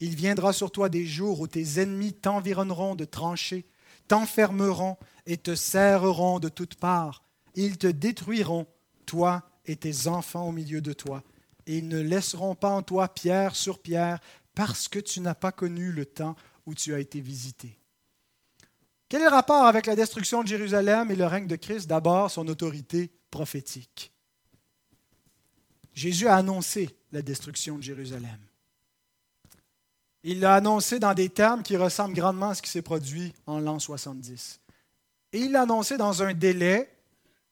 [0.00, 3.66] Il viendra sur toi des jours où tes ennemis t'environneront de tranchées,
[4.08, 7.24] t'enfermeront et te serreront de toutes parts.
[7.54, 8.66] Ils te détruiront,
[9.06, 11.22] toi et tes enfants au milieu de toi.
[11.66, 14.20] Et ils ne laisseront pas en toi pierre sur pierre,
[14.54, 17.78] parce que tu n'as pas connu le temps où tu as été visité.
[19.08, 21.86] Quel est le rapport avec la destruction de Jérusalem et le règne de Christ?
[21.86, 24.12] D'abord, son autorité prophétique.
[25.94, 28.38] Jésus a annoncé la destruction de Jérusalem.
[30.28, 33.60] Il l'a annoncé dans des termes qui ressemblent grandement à ce qui s'est produit en
[33.60, 34.58] l'an 70.
[35.32, 36.92] Et il l'a annoncé dans un délai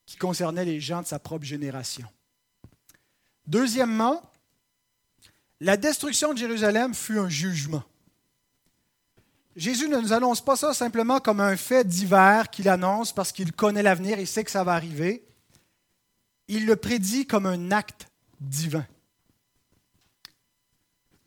[0.07, 2.09] qui concernait les gens de sa propre génération.
[3.47, 4.29] Deuxièmement,
[5.61, 7.85] la destruction de Jérusalem fut un jugement.
[9.55, 13.53] Jésus ne nous annonce pas ça simplement comme un fait divers qu'il annonce parce qu'il
[13.53, 15.25] connaît l'avenir, il sait que ça va arriver.
[16.49, 18.09] Il le prédit comme un acte
[18.41, 18.85] divin.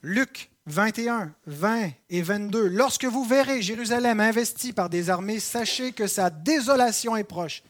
[0.01, 2.67] Luc 21, 20 et 22.
[2.67, 7.63] Lorsque vous verrez Jérusalem investie par des armées, sachez que sa désolation est proche.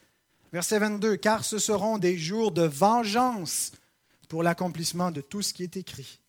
[0.51, 3.71] Verset 22, car ce seront des jours de vengeance
[4.27, 6.19] pour l'accomplissement de tout ce qui est écrit.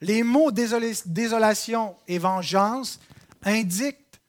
[0.00, 2.98] Les mots désolation et vengeance
[3.44, 4.20] indiquent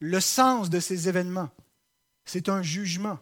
[0.00, 1.50] le sens de ces événements.
[2.24, 3.18] C'est un jugement.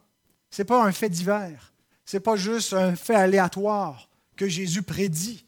[0.51, 1.75] Ce n'est pas un fait divers.
[2.07, 5.46] Ce n'est pas juste un fait aléatoire que Jésus prédit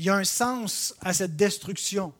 [0.00, 2.14] il y a un sens à cette destruction.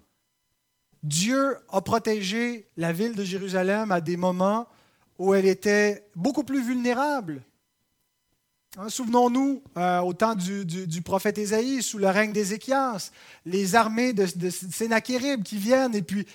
[1.02, 4.68] Dieu a protégé la ville de Jérusalem à des moments
[5.18, 7.40] où elle était beaucoup plus vulnérable.
[8.76, 13.12] Hein, souvenons-nous euh, au temps du, prophète Ésaïe, sous le règne d'Ézéchias,
[13.46, 16.26] les armées de, de qui viennent, et puis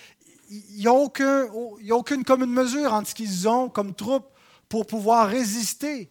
[0.49, 4.31] il n'y a, a, aucune commune mesure entre ce qu'ils ont comme troupes
[4.67, 6.09] pour pouvoir résister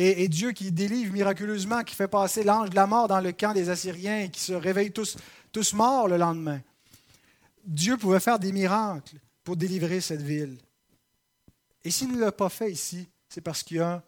[0.00, 3.52] et, Dieu qui délivre miraculeusement, qui fait passer l'ange de la mort dans le camp
[3.52, 5.16] des Assyriens et qui se réveillent tous,
[5.50, 6.60] tous morts le lendemain.
[7.64, 10.56] Dieu pouvait faire des miracles pour délivrer cette ville.
[11.82, 13.98] Et s'il ne l'a pas fait ici, c'est parce que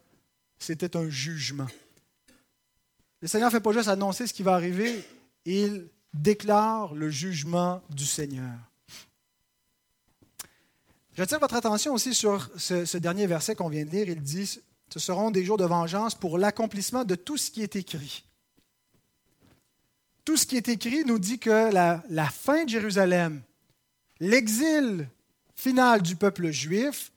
[0.60, 1.66] c'était un jugement.
[3.20, 5.04] Le Seigneur ne fait pas juste annoncer ce qui va arriver,
[5.44, 8.54] il déclare le jugement du Seigneur.
[11.16, 14.08] J'attire votre attention aussi sur ce, ce dernier verset qu'on vient de lire.
[14.08, 14.60] Il dit
[14.92, 18.24] Ce seront des jours de vengeance pour l'accomplissement de tout ce qui est écrit.
[20.24, 23.40] Tout ce qui est écrit nous dit que la, fin de Jérusalem,
[24.18, 25.08] l'exil
[25.54, 27.12] final du peuple juif,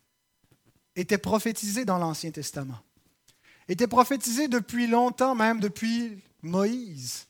[0.96, 2.80] était prophétisé dans l'Ancien Testament.
[3.68, 7.26] Était prophétisé depuis longtemps, même depuis Moïse.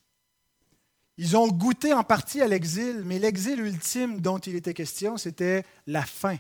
[1.18, 5.64] Ils ont goûté en partie à l'exil, mais l'exil ultime dont il était question, c'était
[5.86, 6.38] la fin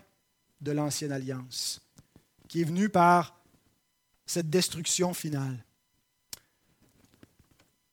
[0.61, 1.81] de l'ancienne alliance,
[2.47, 3.42] qui est venue par
[4.25, 5.63] cette destruction finale.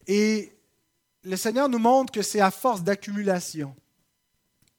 [0.07, 0.53] Et
[1.23, 3.75] le Seigneur nous montre que c'est à force d'accumulation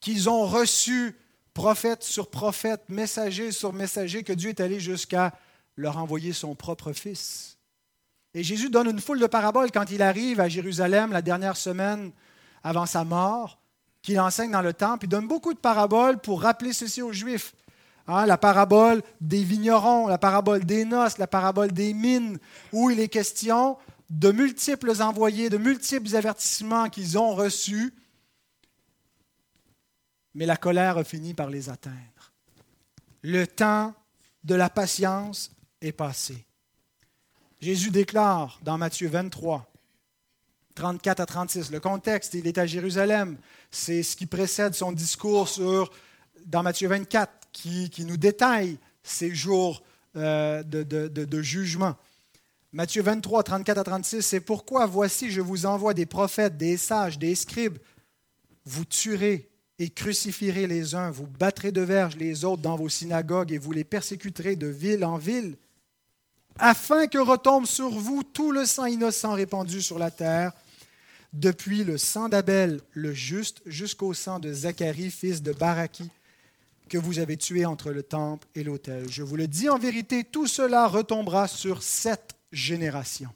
[0.00, 1.16] qu'ils ont reçu
[1.54, 5.32] prophète sur prophète, messager sur messager, que Dieu est allé jusqu'à
[5.76, 7.56] leur envoyer son propre Fils.
[8.34, 12.10] Et Jésus donne une foule de paraboles quand il arrive à Jérusalem la dernière semaine
[12.64, 13.58] avant sa mort,
[14.02, 15.04] qu'il enseigne dans le temple.
[15.06, 17.54] Il donne beaucoup de paraboles pour rappeler ceci aux Juifs.
[18.08, 22.38] Hein, la parabole des vignerons, la parabole des noces, la parabole des mines,
[22.72, 23.76] où il est question
[24.10, 27.94] de multiples envoyés, de multiples avertissements qu'ils ont reçus,
[30.34, 32.32] mais la colère a fini par les atteindre.
[33.22, 33.94] Le temps
[34.44, 36.44] de la patience est passé.
[37.60, 39.70] Jésus déclare dans Matthieu 23,
[40.74, 43.38] 34 à 36, le contexte, il est à Jérusalem,
[43.70, 45.92] c'est ce qui précède son discours sur,
[46.46, 49.82] dans Matthieu 24 qui, nous détaille ces jours
[50.16, 51.96] euh, de, de jugement.
[52.72, 57.18] Matthieu 23, 34 à 36, c'est pourquoi voici, je vous envoie des prophètes, des sages,
[57.18, 57.78] des scribes.
[58.64, 63.52] Vous tuerez et crucifierez les uns, vous battrez de verge les autres dans vos synagogues
[63.52, 65.56] et vous les persécuterez de ville en ville
[66.58, 70.52] afin que retombe sur vous tout le sang innocent répandu sur la terre,
[71.32, 76.10] depuis le sang d'Abel, le juste, jusqu'au sang de Zacharie, fils de Baraki,
[76.88, 79.10] que vous avez tué entre le temple et l'autel.
[79.10, 83.30] Je vous le dis en vérité, tout cela retombera sur cette génération.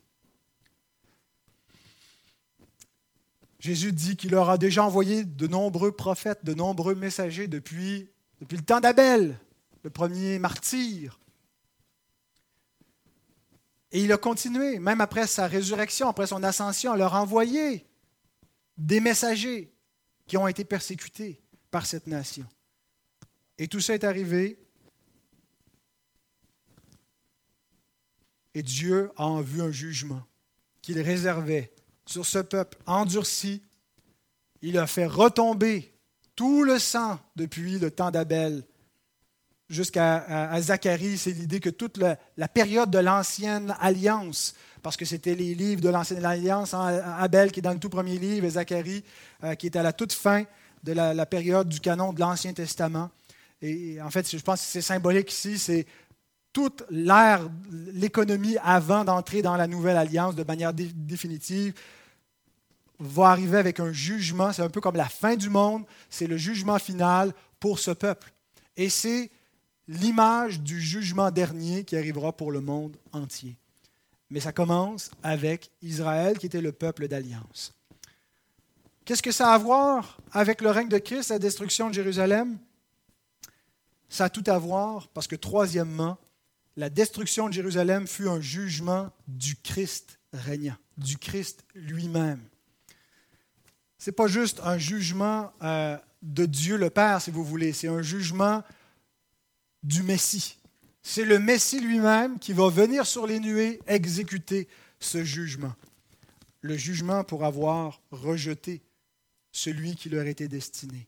[3.58, 8.08] Jésus dit qu'il leur a déjà envoyé de nombreux prophètes, de nombreux messagers depuis,
[8.40, 9.38] depuis le temps d'Abel,
[9.82, 11.18] le premier martyr,
[13.92, 17.86] et il a continué, même après sa résurrection, après son ascension, à leur envoyer
[18.76, 19.72] des messagers
[20.26, 22.46] qui ont été persécutés par cette nation.
[23.58, 24.58] Et tout ça est arrivé.
[28.54, 30.22] Et Dieu a en vue un jugement
[30.82, 31.72] qu'il réservait
[32.06, 33.62] sur ce peuple endurci.
[34.62, 35.92] Il a fait retomber
[36.34, 38.64] tout le sang depuis le temps d'Abel
[39.68, 45.54] jusqu'à Zacharie, c'est l'idée que toute la, période de l'ancienne alliance, parce que c'était les
[45.54, 49.04] livres de l'ancienne alliance, hein, Abel qui est dans le tout premier livre et Zacharie
[49.42, 50.44] euh, qui est à la toute fin
[50.84, 53.10] de la, période du canon de l'Ancien Testament.
[53.62, 55.86] Et, en fait, je pense que c'est symbolique ici, c'est
[56.52, 57.48] toute l'ère,
[57.92, 61.74] l'économie avant d'entrer dans la nouvelle alliance de manière définitive
[62.98, 66.38] va arriver avec un jugement, c'est un peu comme la fin du monde, c'est le
[66.38, 68.32] jugement final pour ce peuple.
[68.76, 69.30] Et c'est
[69.88, 73.56] l'image du jugement dernier qui arrivera pour le monde entier.
[74.30, 77.72] Mais ça commence avec Israël qui était le peuple d'alliance.
[79.04, 82.58] Qu'est-ce que ça a à voir avec le règne de Christ, la destruction de Jérusalem?
[84.08, 86.18] Ça a tout à voir parce que troisièmement,
[86.76, 92.40] la destruction de Jérusalem fut un jugement du Christ régnant, du Christ lui-même.
[93.98, 97.88] Ce n'est pas juste un jugement euh, de Dieu le Père, si vous voulez, c'est
[97.88, 98.62] un jugement
[99.82, 100.58] du Messie.
[101.02, 104.68] C'est le Messie lui-même qui va venir sur les nuées exécuter
[105.00, 105.74] ce jugement.
[106.60, 108.82] Le jugement pour avoir rejeté
[109.52, 111.06] celui qui leur était destiné,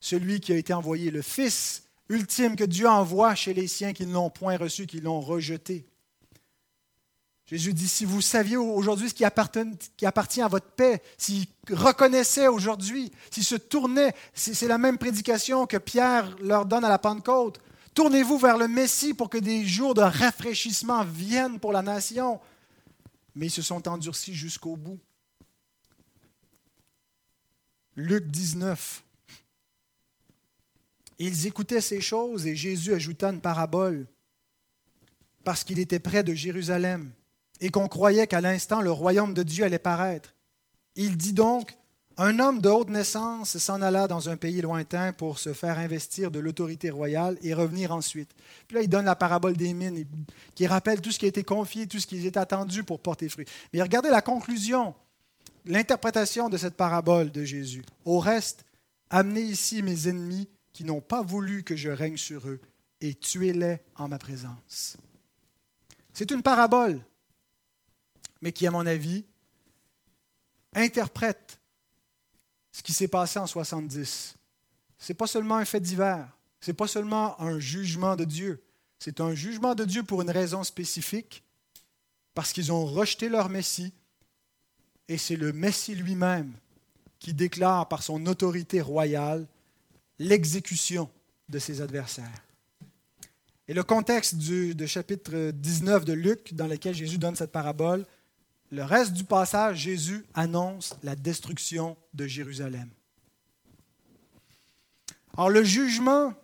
[0.00, 4.06] celui qui a été envoyé, le Fils ultime que Dieu envoie chez les siens qui
[4.06, 5.86] ne l'ont point reçu, qui l'ont rejeté.
[7.46, 13.12] Jésus dit, si vous saviez aujourd'hui ce qui appartient, à votre paix, s'ils reconnaissaient aujourd'hui,
[13.30, 17.60] s'ils se tournaient, c'est la même prédication que Pierre leur donne à la Pentecôte.
[17.92, 22.40] Tournez-vous vers le Messie pour que des jours de rafraîchissement viennent pour la nation.
[23.36, 24.98] Mais ils se sont endurcis jusqu'au bout.
[27.96, 29.03] Luc 19.
[31.18, 34.06] Ils écoutaient ces choses et Jésus ajouta une parabole
[35.44, 37.10] parce qu'il était près de Jérusalem
[37.60, 40.34] et qu'on croyait qu'à l'instant le royaume de Dieu allait paraître.
[40.96, 41.76] Il dit donc,
[42.16, 46.30] un homme de haute naissance s'en alla dans un pays lointain pour se faire investir
[46.30, 48.30] de l'autorité royale et revenir ensuite.
[48.68, 50.04] Puis là, il donne la parabole des mines,
[50.54, 53.28] qui rappelle tout ce qui a été confié, tout ce qui est attendu pour porter
[53.28, 53.46] fruit.
[53.72, 54.94] Mais regardez la conclusion,
[55.64, 57.84] l'interprétation de cette parabole de Jésus.
[58.04, 58.64] Au reste,
[59.10, 62.60] amenez ici mes ennemis qui n'ont pas voulu que je règne sur eux
[63.00, 64.98] et tuez-les en ma présence.
[66.12, 67.00] C'est une parabole,
[68.42, 69.24] mais qui, à mon avis,
[70.74, 71.60] interprète
[72.72, 74.34] ce qui s'est passé en 70.
[74.98, 76.28] Ce n'est pas seulement un fait divers,
[76.60, 78.62] ce n'est pas seulement un jugement de Dieu,
[78.98, 81.44] c'est un jugement de Dieu pour une raison spécifique,
[82.34, 83.92] parce qu'ils ont rejeté leur Messie,
[85.06, 86.52] et c'est le Messie lui-même
[87.20, 89.46] qui déclare par son autorité royale
[90.18, 91.10] l'exécution
[91.48, 92.44] de ses adversaires.
[93.66, 98.04] Et le contexte du chapitre 19 de Luc, dans lequel Jésus donne cette parabole,
[98.70, 102.90] le reste du passage, Jésus annonce la destruction de Jérusalem.
[105.36, 106.34] Alors le jugement,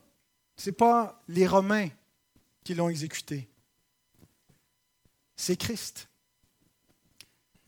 [0.57, 1.89] ce n'est pas les Romains
[2.65, 3.49] qui l'ont exécuté,
[5.37, 6.10] c'est Christ.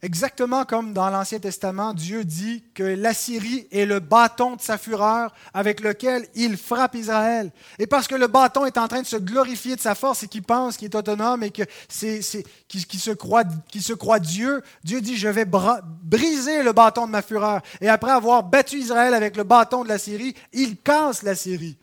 [0.04, 5.32] Exactement comme dans l'Ancien Testament, Dieu dit que l'Assyrie est le bâton de sa fureur
[5.54, 7.52] avec lequel il frappe Israël.
[7.78, 10.28] Et parce que le bâton est en train de se glorifier de sa force et
[10.28, 12.20] qu'il pense qu'il est autonome et que c'est,
[12.66, 13.44] qui, se croit,
[13.78, 17.62] se croit Dieu, Dieu dit, je vais briser le bâton de ma fureur.
[17.80, 21.78] Et après avoir battu Israël avec le bâton de l'Assyrie, il casse l'Assyrie.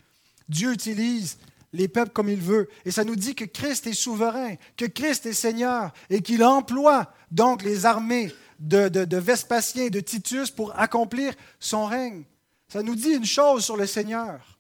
[0.50, 1.38] Dieu utilise
[1.74, 2.70] les peuples comme il veut.
[2.86, 7.12] Et ça nous dit que Christ est souverain, que Christ est Seigneur et qu'il emploie
[7.32, 12.24] donc les armées de, de, Vespasien et de Titus pour accomplir son règne.
[12.68, 14.60] Ça nous dit une chose sur le Seigneur.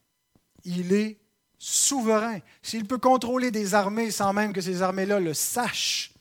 [0.64, 1.20] Il est
[1.58, 2.40] souverain.
[2.62, 6.14] S'il peut contrôler des armées sans même que ces armées-là le sachent,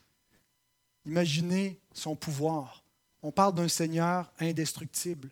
[1.05, 2.83] imaginez son pouvoir.
[3.21, 5.29] On parle d'un Seigneur indestructible,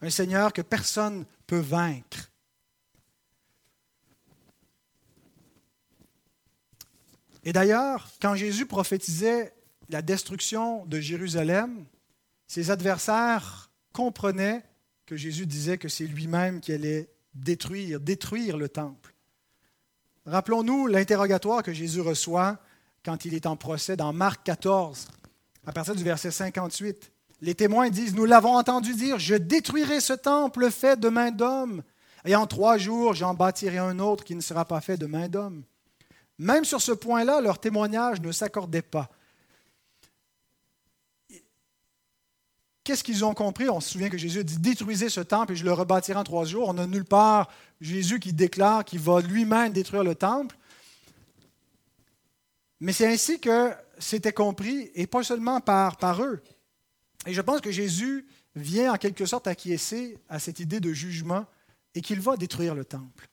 [0.00, 2.30] un Seigneur que personne ne peut vaincre.
[7.44, 9.52] Et d'ailleurs, quand Jésus prophétisait
[9.88, 11.84] la destruction de Jérusalem,
[12.46, 14.62] ses adversaires comprenaient
[15.06, 19.14] que Jésus disait que c'est lui-même qui allait détruire, détruire le temple.
[20.26, 22.58] Rappelons-nous l'interrogatoire que Jésus reçoit
[23.04, 25.08] quand il est en procès dans Marc 14,
[25.66, 27.10] à partir du verset 58.
[27.40, 31.82] Les témoins disent, nous l'avons entendu dire, je détruirai ce temple fait de main d'homme,
[32.26, 35.28] et en trois jours j'en bâtirai un autre qui ne sera pas fait de main
[35.28, 35.64] d'homme.
[36.40, 39.10] Même sur ce point-là, leur témoignage ne s'accordait pas.
[42.82, 43.68] Qu'est-ce qu'ils ont compris?
[43.68, 46.46] On se souvient que Jésus dit détruisez ce temple et je le rebâtirai en trois
[46.46, 46.70] jours.
[46.70, 47.50] On n'a nulle part
[47.82, 50.56] Jésus qui déclare qu'il va lui-même détruire le temple.
[52.80, 56.42] Mais c'est ainsi que c'était compris, et pas seulement par, par eux.
[57.26, 58.26] Et je pense que Jésus
[58.56, 61.44] vient en quelque sorte acquiescer à cette idée de jugement
[61.94, 63.29] et qu'il va détruire le temple.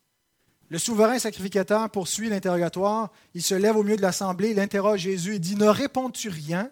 [0.69, 3.11] Le souverain sacrificateur poursuit l'interrogatoire.
[3.33, 6.69] Il se lève au milieu de l'assemblée, il interroge Jésus et dit Ne réponds-tu rien?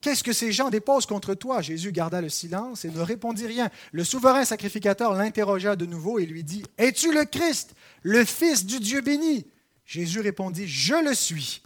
[0.00, 3.70] Qu'est-ce que ces gens déposent contre toi Jésus garda le silence et ne répondit rien.
[3.92, 8.80] Le souverain sacrificateur l'interrogea de nouveau et lui dit Es-tu le Christ, le Fils du
[8.80, 9.46] Dieu béni
[9.86, 11.62] Jésus répondit Je le suis.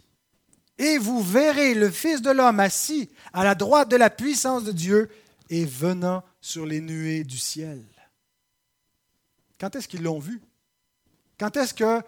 [0.77, 4.71] Et vous verrez le Fils de l'homme assis à la droite de la puissance de
[4.71, 5.09] Dieu
[5.49, 7.83] et venant sur les nuées du ciel.
[9.59, 10.39] Quand est-ce qu'ils l'ont vu?
[11.39, 12.01] Quand est-ce que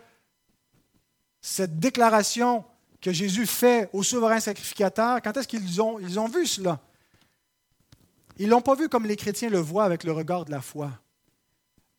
[1.41, 2.63] cette déclaration
[3.01, 6.79] que Jésus fait au souverain sacrificateur, quand est-ce qu'ils ont, ils ont vu cela?
[8.37, 10.61] Ils ne l'ont pas vu comme les chrétiens le voient avec le regard de la
[10.61, 10.91] foi.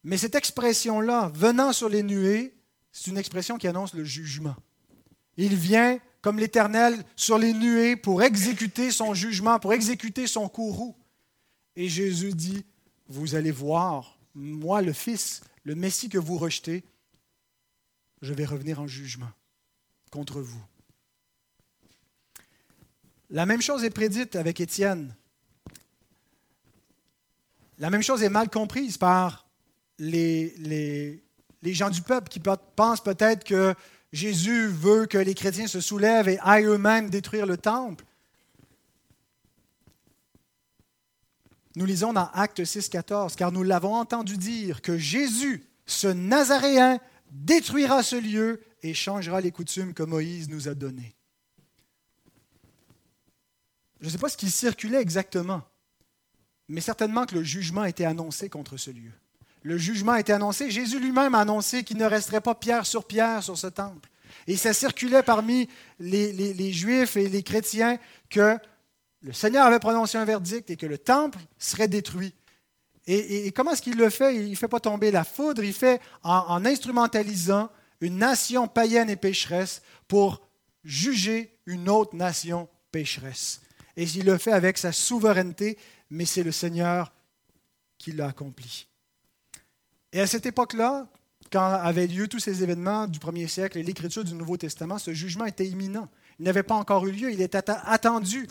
[0.05, 2.55] Mais cette expression-là, venant sur les nuées,
[2.91, 4.57] c'est une expression qui annonce le jugement.
[5.37, 10.97] Il vient comme l'Éternel sur les nuées pour exécuter son jugement, pour exécuter son courroux.
[11.75, 12.65] Et Jésus dit,
[13.09, 16.85] vous allez voir, moi le Fils, le Messie que vous rejetez,
[18.23, 19.31] je vais revenir en jugement
[20.11, 20.63] contre vous.
[23.31, 25.15] La même chose est prédite avec Étienne.
[27.79, 29.49] La même chose est mal comprise par
[29.99, 31.21] les,
[31.65, 33.75] gens du peuple qui pensent peut-être que
[34.13, 38.05] Jésus veut que les chrétiens se soulèvent et aillent eux-mêmes détruire le temple.
[41.75, 47.01] Nous lisons dans Acte 6, 14, car nous l'avons entendu dire que Jésus, ce Nazaréen,
[47.33, 51.17] détruira ce lieu et changera les coutumes que Moïse nous a données.
[54.01, 55.63] Je ne sais pas ce qui circulait exactement,
[56.69, 59.13] mais certainement que le jugement été annoncé contre ce lieu.
[59.63, 60.71] Le jugement été annoncé.
[60.71, 64.09] Jésus lui-même a annoncé qu'il ne resterait pas pierre sur pierre sur ce temple.
[64.49, 65.69] Et ça circulait parmi
[66.01, 68.59] les, Juifs et les chrétiens que
[69.21, 72.35] le Seigneur avait prononcé un verdict et que le temple serait détruit.
[73.07, 74.37] Et, comment est-ce qu'il le fait?
[74.37, 79.17] Il ne fait pas tomber la foudre, il fait en, instrumentalisant une nation païenne et
[79.17, 80.47] pécheresse pour
[80.85, 83.61] juger une autre nation pécheresse.
[83.97, 85.79] Et il le fait avec sa souveraineté,
[86.11, 87.13] mais c'est le Seigneur
[87.99, 88.87] qui l'a accompli.
[90.13, 91.07] Et à cette époque-là,
[91.51, 95.13] quand avaient lieu tous ces événements du premier siècle et l'écriture du Nouveau Testament, ce
[95.13, 96.09] jugement était imminent.
[96.39, 98.47] Il n'avait pas encore eu lieu, il était attendu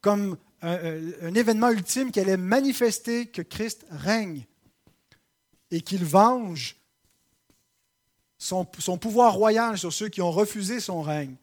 [0.00, 4.44] comme un, événement ultime qui allait manifester que Christ règne
[5.70, 6.76] et qu'il venge
[8.38, 11.36] son, son, pouvoir royal sur ceux qui ont refusé son règne.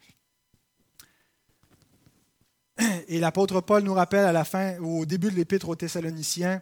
[3.07, 6.61] Et l'apôtre Paul nous rappelle à la fin, au début de l'épître aux Thessaloniciens,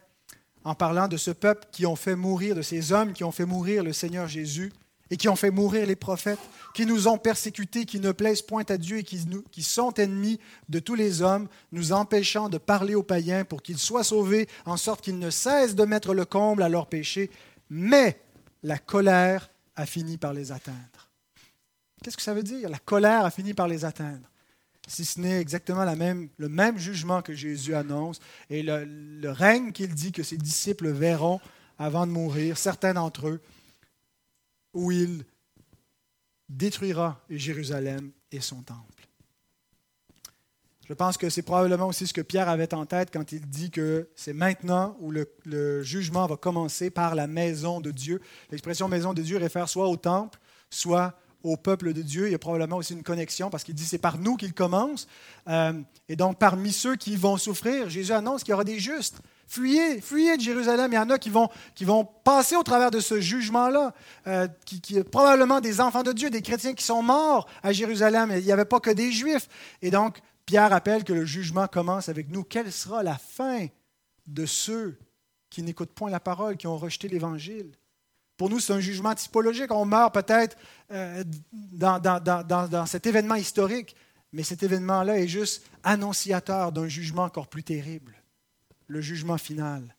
[0.64, 3.46] en parlant de ce peuple qui ont fait mourir, de ces hommes qui ont fait
[3.46, 4.72] mourir le Seigneur Jésus
[5.12, 6.40] et qui ont fait mourir les prophètes,
[6.74, 10.40] qui nous ont persécutés, qui ne plaisent point à Dieu et qui, sont ennemis
[10.70, 14.78] de tous les hommes, nous empêchant de parler aux païens pour qu'ils soient sauvés, en
[14.78, 17.32] sorte qu'ils ne cessent de mettre le comble à leurs péchés.
[17.70, 18.22] Mais
[18.64, 21.10] la colère a fini par les atteindre.
[22.04, 22.70] Qu'est-ce que ça veut dire?
[22.70, 24.30] La colère a fini par les atteindre
[24.90, 30.12] si ce n'est exactement le même jugement que Jésus annonce et le, règne qu'il dit
[30.12, 31.40] que ses disciples verront
[31.78, 33.42] avant de mourir, certains d'entre eux,
[34.80, 35.26] où il
[36.48, 39.08] détruira Jérusalem et son temple.
[40.88, 43.70] Je pense que c'est probablement aussi ce que Pierre avait en tête quand il dit
[43.70, 48.22] que c'est maintenant où le, jugement va commencer par la maison de Dieu.
[48.50, 50.40] L'expression maison de Dieu réfère soit au temple,
[50.72, 51.14] soit
[51.44, 52.28] au peuple de Dieu.
[52.28, 55.08] Il y a probablement aussi une connexion parce qu'il dit c'est par nous qu'il commence.
[55.48, 55.74] Euh,
[56.08, 59.22] et donc, parmi ceux qui vont souffrir, Jésus annonce qu'il y aura des justes.
[59.50, 60.92] Fuyez, fuyez de Jérusalem.
[60.94, 63.96] Il y en a qui vont, qui vont passer au travers de ce jugement-là,
[64.28, 68.32] euh, qui, probablement des enfants de Dieu, des chrétiens qui sont morts à Jérusalem.
[68.38, 69.50] Il n'y avait pas que des juifs.
[69.82, 72.44] Et donc, Pierre rappelle que le jugement commence avec nous.
[72.44, 73.66] Quelle sera la fin
[74.28, 75.00] de ceux
[75.50, 77.72] qui n'écoutent point la parole, qui ont rejeté l'Évangile?
[78.38, 79.72] Pour nous, c'est un jugement typologique.
[79.72, 80.58] On meurt peut-être
[80.92, 83.96] euh, dans, cet événement historique,
[84.32, 88.16] mais cet événement-là est juste annonciateur d'un jugement encore plus terrible,
[88.90, 89.96] le jugement final.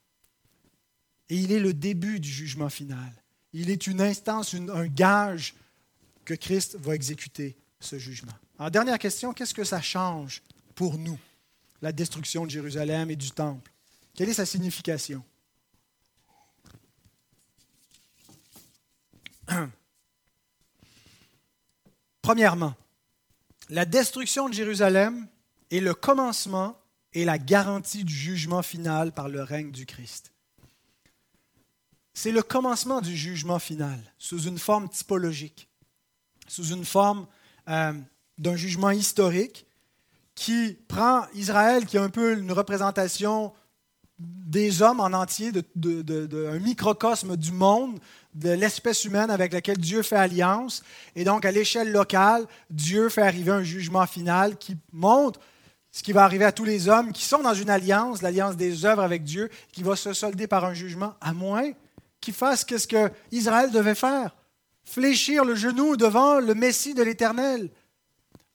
[1.30, 3.10] Et il est le début du jugement final.
[3.52, 5.54] Il est une instance, un gage
[6.24, 8.32] que Christ va exécuter ce jugement.
[8.58, 10.42] En dernière question, qu'est-ce que ça change
[10.74, 11.18] pour nous,
[11.80, 13.72] la destruction de Jérusalem et du temple?
[14.14, 15.24] Quelle est sa signification?
[22.22, 22.74] Premièrement,
[23.68, 25.28] la destruction de Jérusalem
[25.70, 26.79] est le commencement
[27.12, 30.32] et la garantie du jugement final par le règne du Christ.
[32.14, 35.68] C'est le commencement du jugement final sous une forme typologique,
[36.46, 37.26] sous une forme
[37.68, 37.92] euh,
[38.38, 39.66] d'un jugement historique
[40.34, 43.52] qui prend Israël, qui est un peu une représentation
[44.18, 47.98] des hommes en entier, d'un microcosme du monde,
[48.34, 50.82] de l'espèce humaine avec laquelle Dieu fait alliance.
[51.16, 55.40] Et donc, à l'échelle locale, Dieu fait arriver un jugement final qui montre
[55.92, 58.84] ce qui va arriver à tous les hommes qui sont dans une alliance, l'alliance des
[58.84, 61.72] œuvres avec Dieu, qui va se solder par un jugement, à moins
[62.20, 64.36] qu'ils fassent ce que Israël devait faire
[64.84, 67.70] fléchir le genou devant le Messie de l'Éternel,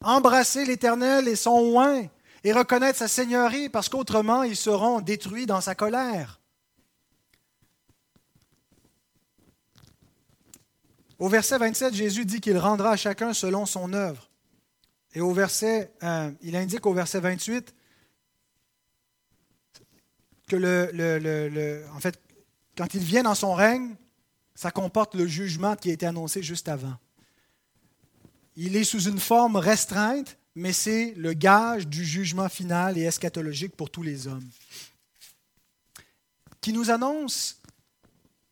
[0.03, 2.03] embrasser l'Éternel et son oin,
[2.43, 6.39] et reconnaître sa seigneurie, parce qu'autrement ils seront détruits dans sa colère.
[11.17, 14.29] Au verset 27, Jésus dit qu'il rendra à chacun selon son œuvre.
[15.15, 17.73] Et au verset, euh, il indique au verset 28
[20.47, 22.19] que le, le, en fait,
[22.77, 23.95] quand il vient dans son règne,
[24.53, 26.95] ça comporte le jugement qui a été annoncé juste avant.
[28.57, 33.75] Il est sous une forme restreinte, mais c'est le gage du jugement final et eschatologique
[33.75, 34.47] pour tous les hommes,
[36.59, 37.61] qui nous annonce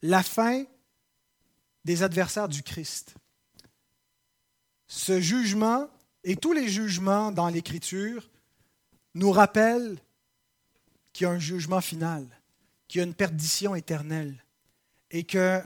[0.01, 0.63] la fin
[1.83, 3.15] des adversaires du Christ.
[4.87, 5.89] Ce jugement
[6.23, 8.29] et tous les jugements dans l'Écriture
[9.15, 9.97] nous rappellent
[11.11, 12.25] qu'il y a un jugement final,
[12.87, 14.43] qu'il y a une perdition éternelle
[15.11, 15.61] et que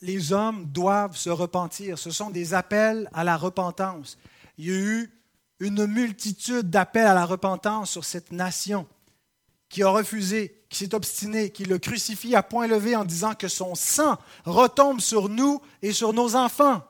[0.00, 1.98] les hommes doivent se repentir.
[1.98, 4.18] Ce sont des appels à la repentance.
[4.58, 5.10] Il y a eu
[5.60, 8.86] une multitude d'appels à la repentance sur cette nation
[9.68, 13.48] qui a refusé, qui s'est obstiné, qui le crucifie à point levé en disant que
[13.48, 16.82] son sang retombe sur nous et sur nos enfants.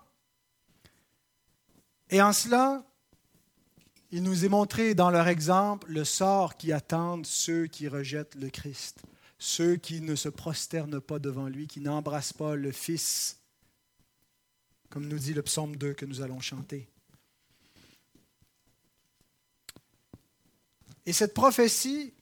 [2.11, 2.83] Et en cela,
[4.13, 8.51] il nous est montré dans leur exemple le sort qui attendent ceux qui rejettent le
[8.51, 9.01] Christ,
[9.39, 13.39] ceux qui ne se prosternent pas devant lui, qui n'embrassent pas le Fils,
[14.91, 16.87] comme nous dit le psaume 2 que nous allons chanter.
[21.07, 22.13] Et cette prophétie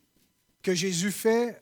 [0.63, 1.61] que Jésus fait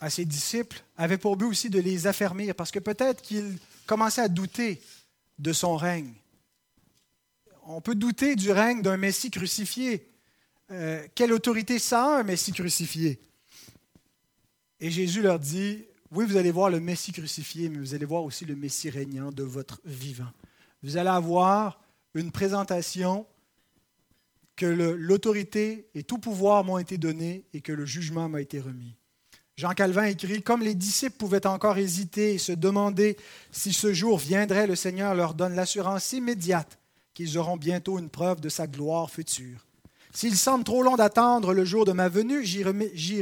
[0.00, 4.22] à ses disciples avait pour but aussi de les affermir, parce que peut-être qu'ils commençaient
[4.22, 4.82] à douter
[5.38, 6.12] de son règne.
[7.68, 10.08] On peut douter du règne d'un Messie crucifié.
[10.70, 13.18] Euh, quelle autorité ça a, un Messie crucifié?
[14.78, 18.22] Et Jésus leur dit, oui, vous allez voir le Messie crucifié, mais vous allez voir
[18.22, 20.30] aussi le Messie régnant de votre vivant.
[20.84, 21.80] Vous allez avoir
[22.14, 23.26] une présentation
[24.54, 28.94] que l'autorité et tout pouvoir m'ont été donnés et que le jugement m'a été remis.
[29.56, 33.16] Jean Calvin écrit, Comme les disciples pouvaient encore hésiter et se demander
[33.50, 36.78] si ce jour viendrait, le Seigneur leur donne l'assurance immédiate
[37.16, 39.66] qu'ils auront bientôt une preuve de sa gloire future.
[40.12, 42.62] S'il semble trop long d'attendre le jour de ma venue, j'y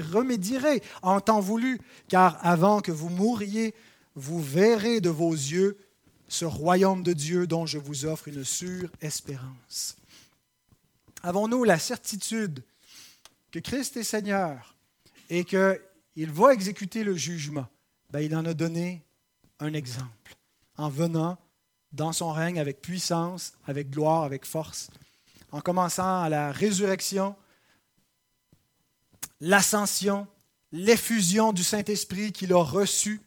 [0.00, 3.72] remédierai en temps voulu, car avant que vous mouriez,
[4.16, 5.78] vous verrez de vos yeux
[6.26, 9.96] ce royaume de Dieu dont je vous offre une sûre espérance.
[11.22, 12.64] Avons-nous la certitude
[13.52, 14.74] que Christ est Seigneur
[15.30, 17.68] et qu'il va exécuter le jugement?
[18.10, 19.04] Ben, il en a donné
[19.60, 20.36] un exemple
[20.76, 21.38] en venant
[21.94, 24.90] dans son règne avec puissance, avec gloire, avec force
[25.54, 27.36] en commençant à la résurrection,
[29.40, 30.26] l'ascension,
[30.72, 33.20] l'effusion du Saint-Esprit qu'il a reçu,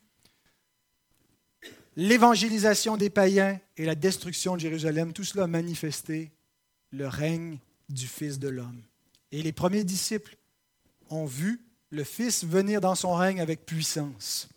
[1.96, 6.34] l'évangélisation des païens et la destruction de Jérusalem, tout cela a manifesté
[6.92, 8.84] le règne du Fils de l'homme.
[9.32, 10.36] Et les premiers disciples
[11.10, 11.62] ont vu
[11.92, 14.50] le Fils venir dans son règne avec puissance.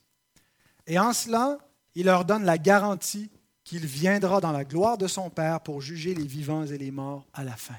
[0.88, 1.56] Et en cela,
[1.94, 3.30] il leur donne la garantie
[3.70, 7.24] qu'il viendra dans la gloire de son Père pour juger les vivants et les morts
[7.32, 7.76] à la fin.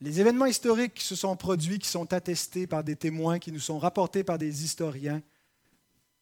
[0.00, 3.58] Les événements historiques qui se sont produits, qui sont attestés par des témoins, qui nous
[3.58, 5.20] sont rapportés par des historiens,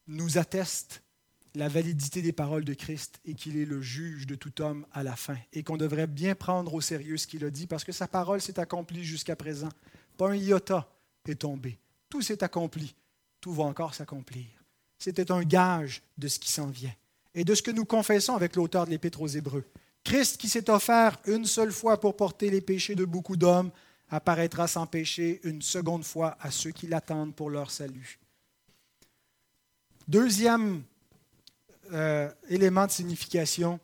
[0.07, 1.03] nous attestent
[1.55, 5.03] la validité des paroles de Christ et qu'il est le juge de tout homme à
[5.03, 7.93] la fin et qu'on devrait bien prendre au sérieux ce qu'il a dit parce que
[7.93, 9.68] sa parole s'est accomplie jusqu'à présent.
[10.16, 10.91] Pas un iota
[11.26, 11.78] est tombé.
[12.09, 12.95] Tout s'est accompli.
[13.38, 14.47] Tout va encore s'accomplir.
[14.99, 16.95] C'était un gage de ce qui s'en vient
[17.34, 19.64] et de ce que nous confessons avec l'auteur de l'Épître aux Hébreux.
[20.04, 23.70] Christ qui s'est offert une seule fois pour porter les péchés de beaucoup d'hommes
[24.08, 28.18] apparaîtra sans péché une seconde fois à ceux qui l'attendent pour leur salut.
[30.08, 30.82] Deuxième
[31.92, 33.78] euh, élément de signification,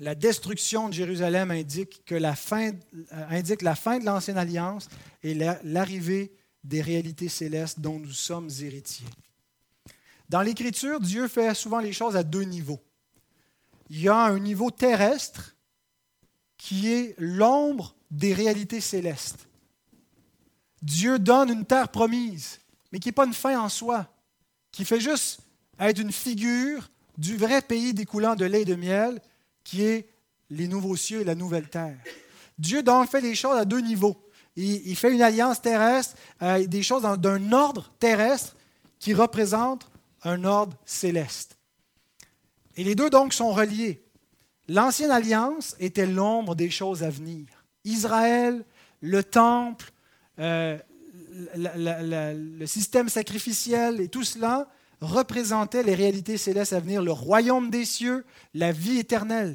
[0.00, 2.32] la destruction de Jérusalem indique, euh,
[3.30, 4.88] indique la fin de l'Ancienne Alliance
[5.22, 6.32] et l'arrivée
[6.64, 9.06] des réalités célestes dont nous sommes héritiers.
[10.28, 12.80] Dans l'Écriture, Dieu fait souvent les choses à deux niveaux.
[13.90, 15.54] Il y a un niveau terrestre
[16.56, 19.46] qui est l'ombre des réalités célestes.
[20.82, 22.58] Dieu donne une terre promise,
[22.92, 24.08] mais qui n'est pas une fin en soi,
[24.72, 25.40] qui fait juste
[25.78, 29.20] être une figure du vrai pays découlant de lait et de miel,
[29.64, 30.08] qui est
[30.50, 31.96] les nouveaux cieux et la nouvelle terre.
[32.58, 34.16] Dieu donc fait les choses à deux niveaux.
[34.56, 38.56] Il, fait une alliance terrestre, euh, des choses d'un ordre terrestre
[38.98, 39.86] qui représente
[40.26, 41.56] un ordre céleste.
[42.76, 44.02] Et les deux donc sont reliés.
[44.68, 47.46] L'ancienne alliance était l'ombre des choses à venir.
[47.84, 48.64] Israël,
[49.00, 49.92] le temple,
[50.40, 50.76] euh,
[51.54, 54.68] le système sacrificiel et tout cela
[55.00, 58.24] représentaient les réalités célestes à venir, le royaume des cieux,
[58.54, 59.54] la vie éternelle.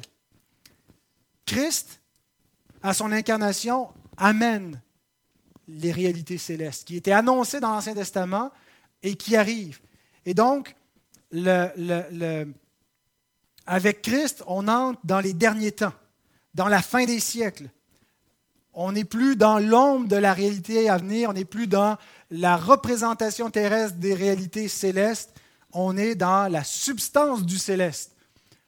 [1.44, 2.00] Christ,
[2.82, 4.80] à son incarnation, amène
[5.68, 8.50] les réalités célestes qui étaient annoncées dans l'Ancien Testament
[9.02, 9.80] et qui arrivent.
[10.26, 10.74] Et donc,
[13.66, 15.94] avec Christ, on entre dans les derniers temps,
[16.54, 17.68] dans la fin des siècles.
[18.74, 21.98] On n'est plus dans l'ombre de la réalité à venir, on n'est plus dans
[22.30, 25.34] la représentation terrestre des réalités célestes,
[25.72, 28.12] on est dans la substance du céleste.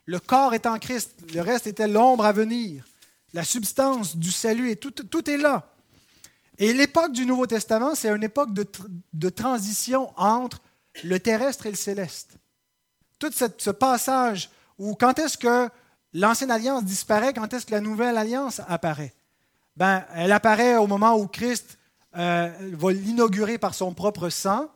[0.06, 2.84] Le corps est en Christ, le reste était l'ombre à venir.
[3.32, 5.70] La substance du salut, et tout, tout est là.
[6.58, 8.66] Et l'époque du Nouveau Testament, c'est une époque de,
[9.12, 10.60] de transition entre
[11.02, 12.36] le terrestre et le céleste.
[13.18, 15.68] Tout ce passage où quand est-ce que
[16.12, 19.12] l'ancienne alliance disparaît, quand est-ce que la nouvelle alliance apparaît?
[19.76, 21.78] Ben, Elle apparaît au moment où Christ
[22.16, 24.68] euh, va l'inaugurer par son propre sang,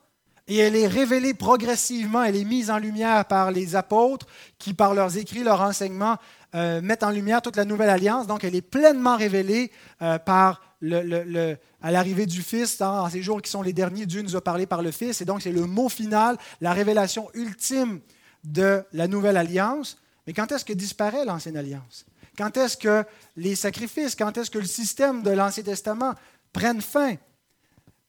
[0.49, 4.27] et elle est révélée progressivement, elle est mise en lumière par les apôtres
[4.59, 6.16] qui, par leurs écrits, leurs enseignements,
[6.55, 8.27] euh, mettent en lumière toute la nouvelle alliance.
[8.27, 13.43] Donc, elle est pleinement révélée euh, par à l'arrivée du Fils, hein, en ces jours
[13.43, 15.66] qui sont les derniers, Dieu nous a parlé par le Fils, et donc c'est le
[15.66, 18.01] mot final, la révélation ultime
[18.45, 19.99] de la nouvelle alliance.
[20.26, 22.05] Mais quand est-ce que disparaît l'ancienne alliance?
[22.37, 23.05] Quand est-ce que
[23.37, 26.14] les sacrifices, quand est-ce que le système de l'Ancien Testament
[26.53, 27.16] prennent fin?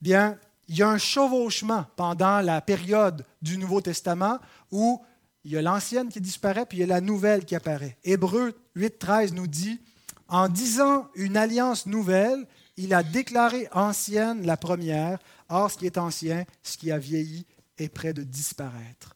[0.01, 4.39] Bien, il y a un chevauchement pendant la période du Nouveau Testament
[4.71, 5.01] où
[5.43, 7.97] il y a l'ancienne qui disparaît, puis il y a la nouvelle qui apparaît.
[8.03, 9.79] Hébreu 8.13 nous dit,
[10.27, 12.45] en disant une alliance nouvelle,
[12.79, 15.19] il a déclaré ancienne la première.
[15.49, 17.45] Or, ce qui est ancien, ce qui a vieilli,
[17.77, 19.15] est près de disparaître.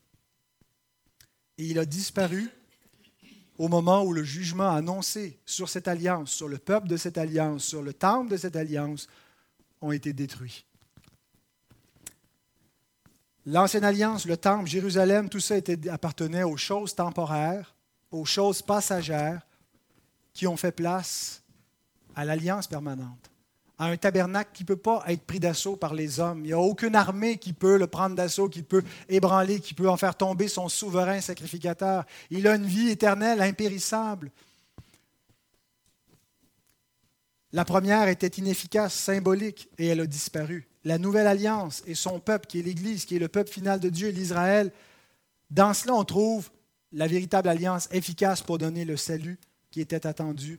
[1.57, 2.49] Et il a disparu
[3.57, 7.64] au moment où le jugement annoncé sur cette alliance, sur le peuple de cette alliance,
[7.64, 9.07] sur le temple de cette alliance,
[9.80, 10.66] ont été détruits.
[13.45, 15.55] L'ancienne alliance, le temple, Jérusalem, tout ça
[15.89, 17.76] appartenait aux choses temporaires,
[18.11, 19.45] aux choses passagères
[20.34, 21.43] qui ont fait place
[22.16, 23.30] à l'alliance permanente,
[23.80, 26.39] à un tabernacle qui ne peut pas être pris d'assaut par les hommes.
[26.39, 29.89] Il n'y a aucune armée qui peut le prendre d'assaut, qui peut ébranler, qui peut
[29.89, 32.05] en faire tomber son souverain sacrificateur.
[32.30, 34.32] Il a une vie éternelle, impérissable.
[37.51, 40.67] La première était inefficace, symbolique, et elle a disparu.
[40.84, 43.89] La nouvelle alliance et son peuple, qui est l'Église, qui est le peuple final de
[43.89, 44.71] Dieu, l'Israël,
[45.49, 46.49] dans cela, on trouve
[46.91, 50.57] la véritable alliance efficace pour donner le salut qui était attendu.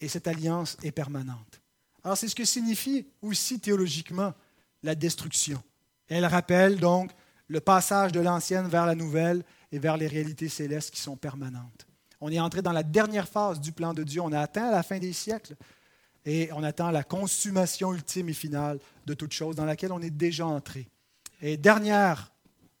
[0.00, 1.60] Et cette alliance est permanente.
[2.06, 4.32] Alors, c'est ce que signifie aussi théologiquement
[4.84, 5.60] la destruction.
[6.06, 7.10] Elle rappelle donc
[7.48, 9.42] le passage de l'ancienne vers la nouvelle
[9.72, 11.88] et vers les réalités célestes qui sont permanentes.
[12.20, 14.20] On est entré dans la dernière phase du plan de Dieu.
[14.20, 15.56] On a atteint la fin des siècles
[16.24, 20.10] et on attend la consommation ultime et finale de toute chose dans laquelle on est
[20.10, 20.88] déjà entré.
[21.42, 22.30] Et dernière,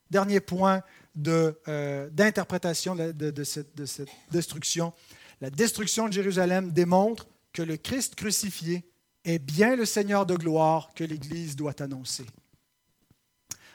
[0.08, 0.84] dernier point
[1.26, 4.92] euh, d'interprétation de, de, cette, de cette destruction,
[5.40, 8.84] la destruction de Jérusalem démontre que le Christ crucifié
[9.26, 12.24] est bien le Seigneur de gloire que l'Église doit annoncer.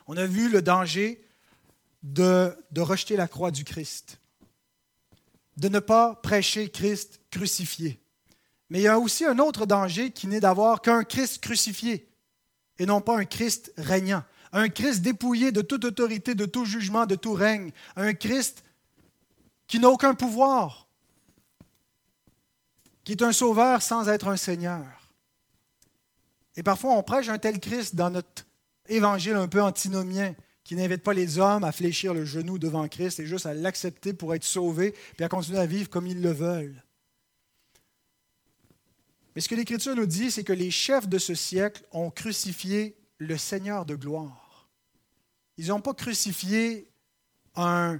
[0.07, 1.23] On a vu le danger
[2.03, 4.19] de, rejeter la croix du Christ,
[5.57, 8.01] de ne pas prêcher Christ crucifié.
[8.69, 12.07] Mais il y a aussi un autre danger qui n'est d'avoir qu'un Christ crucifié
[12.79, 14.23] et non pas un Christ régnant.
[14.53, 17.71] Un Christ dépouillé de toute autorité, de tout jugement, de tout règne.
[17.97, 18.63] Un Christ
[19.67, 20.87] qui n'a aucun pouvoir,
[23.03, 25.00] qui est un sauveur sans être un Seigneur.
[26.55, 28.45] Et parfois, on prêche un tel Christ dans notre
[28.87, 33.19] évangile un peu antinomien, qui n'invite pas les hommes à fléchir le genou devant Christ
[33.19, 36.31] et juste à l'accepter pour être sauvés, puis à continuer à vivre comme ils le
[36.31, 36.83] veulent.
[39.35, 42.97] Mais ce que l'Écriture nous dit, c'est que les chefs de ce siècle ont crucifié
[43.17, 44.69] le Seigneur de gloire.
[45.57, 46.89] Ils n'ont pas crucifié
[47.55, 47.99] un,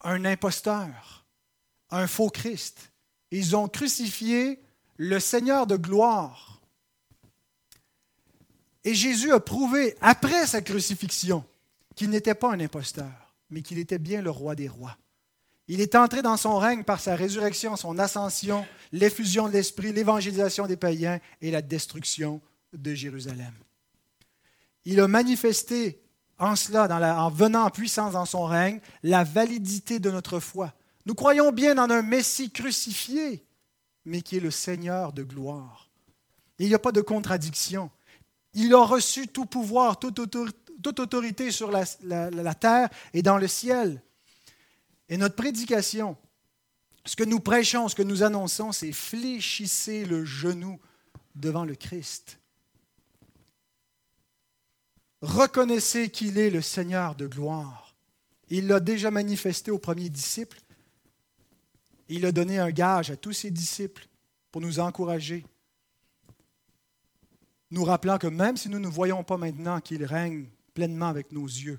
[0.00, 1.26] un imposteur,
[1.90, 2.92] un faux Christ.
[3.30, 4.60] Ils ont crucifié
[4.96, 6.60] le Seigneur de gloire.
[8.84, 11.44] Et Jésus a prouvé, après sa crucifixion,
[11.94, 14.96] qu'il n'était pas un imposteur, mais qu'il était bien le roi des rois.
[15.68, 20.66] Il est entré dans son règne par sa résurrection, son ascension, l'effusion de l'Esprit, l'évangélisation
[20.66, 22.42] des païens et la destruction
[22.74, 23.52] de Jérusalem.
[24.84, 26.02] Il a manifesté
[26.38, 26.88] en cela,
[27.18, 30.74] en venant en puissance dans son règne, la validité de notre foi.
[31.06, 33.43] Nous croyons bien en un Messie crucifié,
[34.04, 35.90] mais qui est le Seigneur de gloire.
[36.58, 37.90] il n'y a pas de contradiction.
[38.52, 44.02] Il a reçu tout pouvoir, toute autorité, sur la terre et dans le ciel.
[45.08, 46.16] Et notre prédication,
[47.04, 50.80] ce que nous prêchons, ce que nous annonçons, c'est fléchissez le genou
[51.34, 52.38] devant le Christ.
[55.20, 57.94] Reconnaissez qu'il est le Seigneur de gloire.
[58.48, 60.60] Il l'a déjà manifesté aux premiers disciples.
[62.08, 64.06] Il a donné un gage à tous ses disciples
[64.50, 65.44] pour nous encourager,
[67.70, 71.46] nous rappelant que même si nous ne voyons pas maintenant qu'il règne pleinement avec nos
[71.46, 71.78] yeux,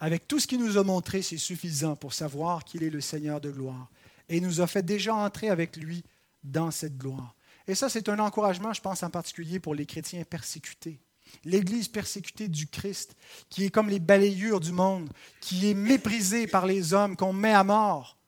[0.00, 3.40] avec tout ce qu'il nous a montré, c'est suffisant pour savoir qu'il est le Seigneur
[3.40, 3.88] de gloire.
[4.28, 6.02] Et il nous a fait déjà entrer avec lui
[6.42, 7.36] dans cette gloire.
[7.68, 10.98] Et ça, c'est un encouragement, je pense en particulier pour les chrétiens persécutés.
[11.44, 13.16] L'Église persécutée du Christ,
[13.48, 15.08] qui est comme les balayures du monde,
[15.40, 18.18] qui est méprisée par les hommes, qu'on met à mort,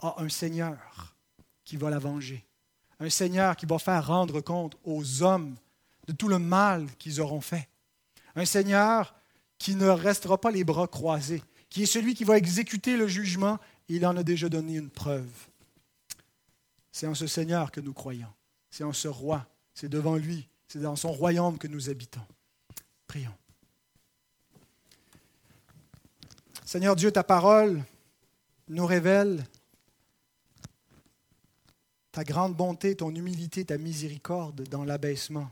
[0.00, 1.14] a un Seigneur
[1.64, 2.44] qui va la venger.
[3.00, 5.56] Un Seigneur qui va faire rendre compte aux hommes
[6.06, 7.68] de tout le mal qu'ils auront fait.
[8.36, 9.14] Un Seigneur
[9.58, 13.58] qui ne restera pas les bras croisés, qui est celui qui va exécuter le jugement.
[13.88, 15.30] Il en a déjà donné une preuve.
[16.92, 18.32] C'est en ce Seigneur que nous croyons.
[18.70, 19.46] C'est en ce roi.
[19.74, 20.48] C'est devant lui.
[20.68, 22.24] C'est dans son royaume que nous habitons.
[23.06, 23.34] Prions.
[26.64, 27.82] Seigneur Dieu, ta parole
[28.68, 29.44] nous révèle
[32.14, 35.50] ta grande bonté, ton humilité, ta miséricorde dans l'abaissement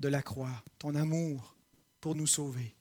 [0.00, 1.54] de la croix, ton amour
[2.00, 2.74] pour nous sauver.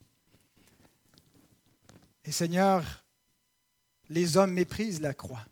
[2.26, 3.06] Et Seigneur,
[4.10, 5.46] les hommes méprisent la croix.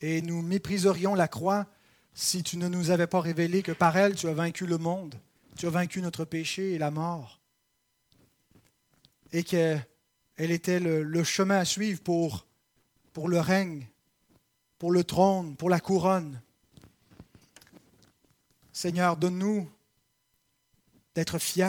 [0.00, 1.68] Et nous mépriserions la croix
[2.12, 5.14] si tu ne nous avais pas révélé que par elle, tu as vaincu le monde,
[5.56, 7.40] tu as vaincu notre péché et la mort.
[9.30, 9.86] Et qu'elle
[10.38, 12.48] était le, chemin à suivre pour,
[13.12, 13.86] pour le règne,
[14.82, 16.42] pour le trône, pour la couronne.
[18.72, 19.70] Seigneur, donne-nous
[21.14, 21.68] d'être fiers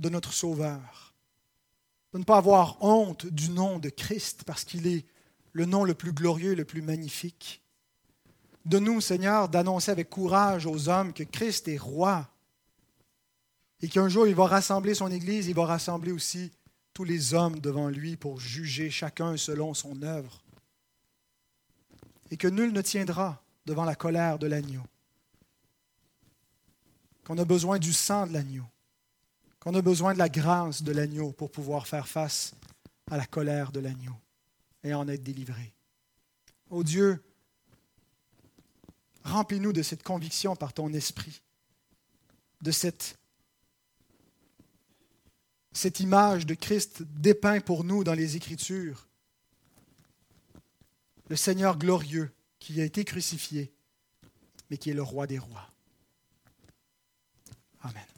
[0.00, 1.14] de notre Sauveur
[2.12, 5.06] de ne pas avoir honte du nom de Christ parce qu'il est
[5.52, 7.62] le nom le plus glorieux, le plus magnifique.
[8.64, 12.28] De nous, Seigneur, d'annoncer avec courage aux hommes que Christ est roi,
[13.82, 16.50] Et qu'un jour, il va rassembler son Église, il va rassembler aussi
[16.92, 20.42] tous les hommes devant lui pour juger chacun selon son œuvre.
[22.32, 24.82] Et que nul ne tiendra devant la colère de l'agneau.
[27.24, 28.64] Qu'on a besoin du sang de l'agneau.
[29.60, 32.54] Qu'on a besoin de la grâce de l'agneau pour pouvoir faire face
[33.10, 34.16] à la colère de l'agneau
[34.82, 35.74] et en être délivré.
[36.70, 37.22] Ô Dieu,
[39.24, 41.42] remplis-nous de cette conviction par ton esprit,
[42.62, 43.18] de cette
[45.74, 49.06] cette image de Christ dépeint pour nous dans les Écritures.
[51.32, 53.72] Le Seigneur glorieux qui a été crucifié,
[54.68, 55.66] mais qui est le roi des rois.
[57.80, 58.11] Amen.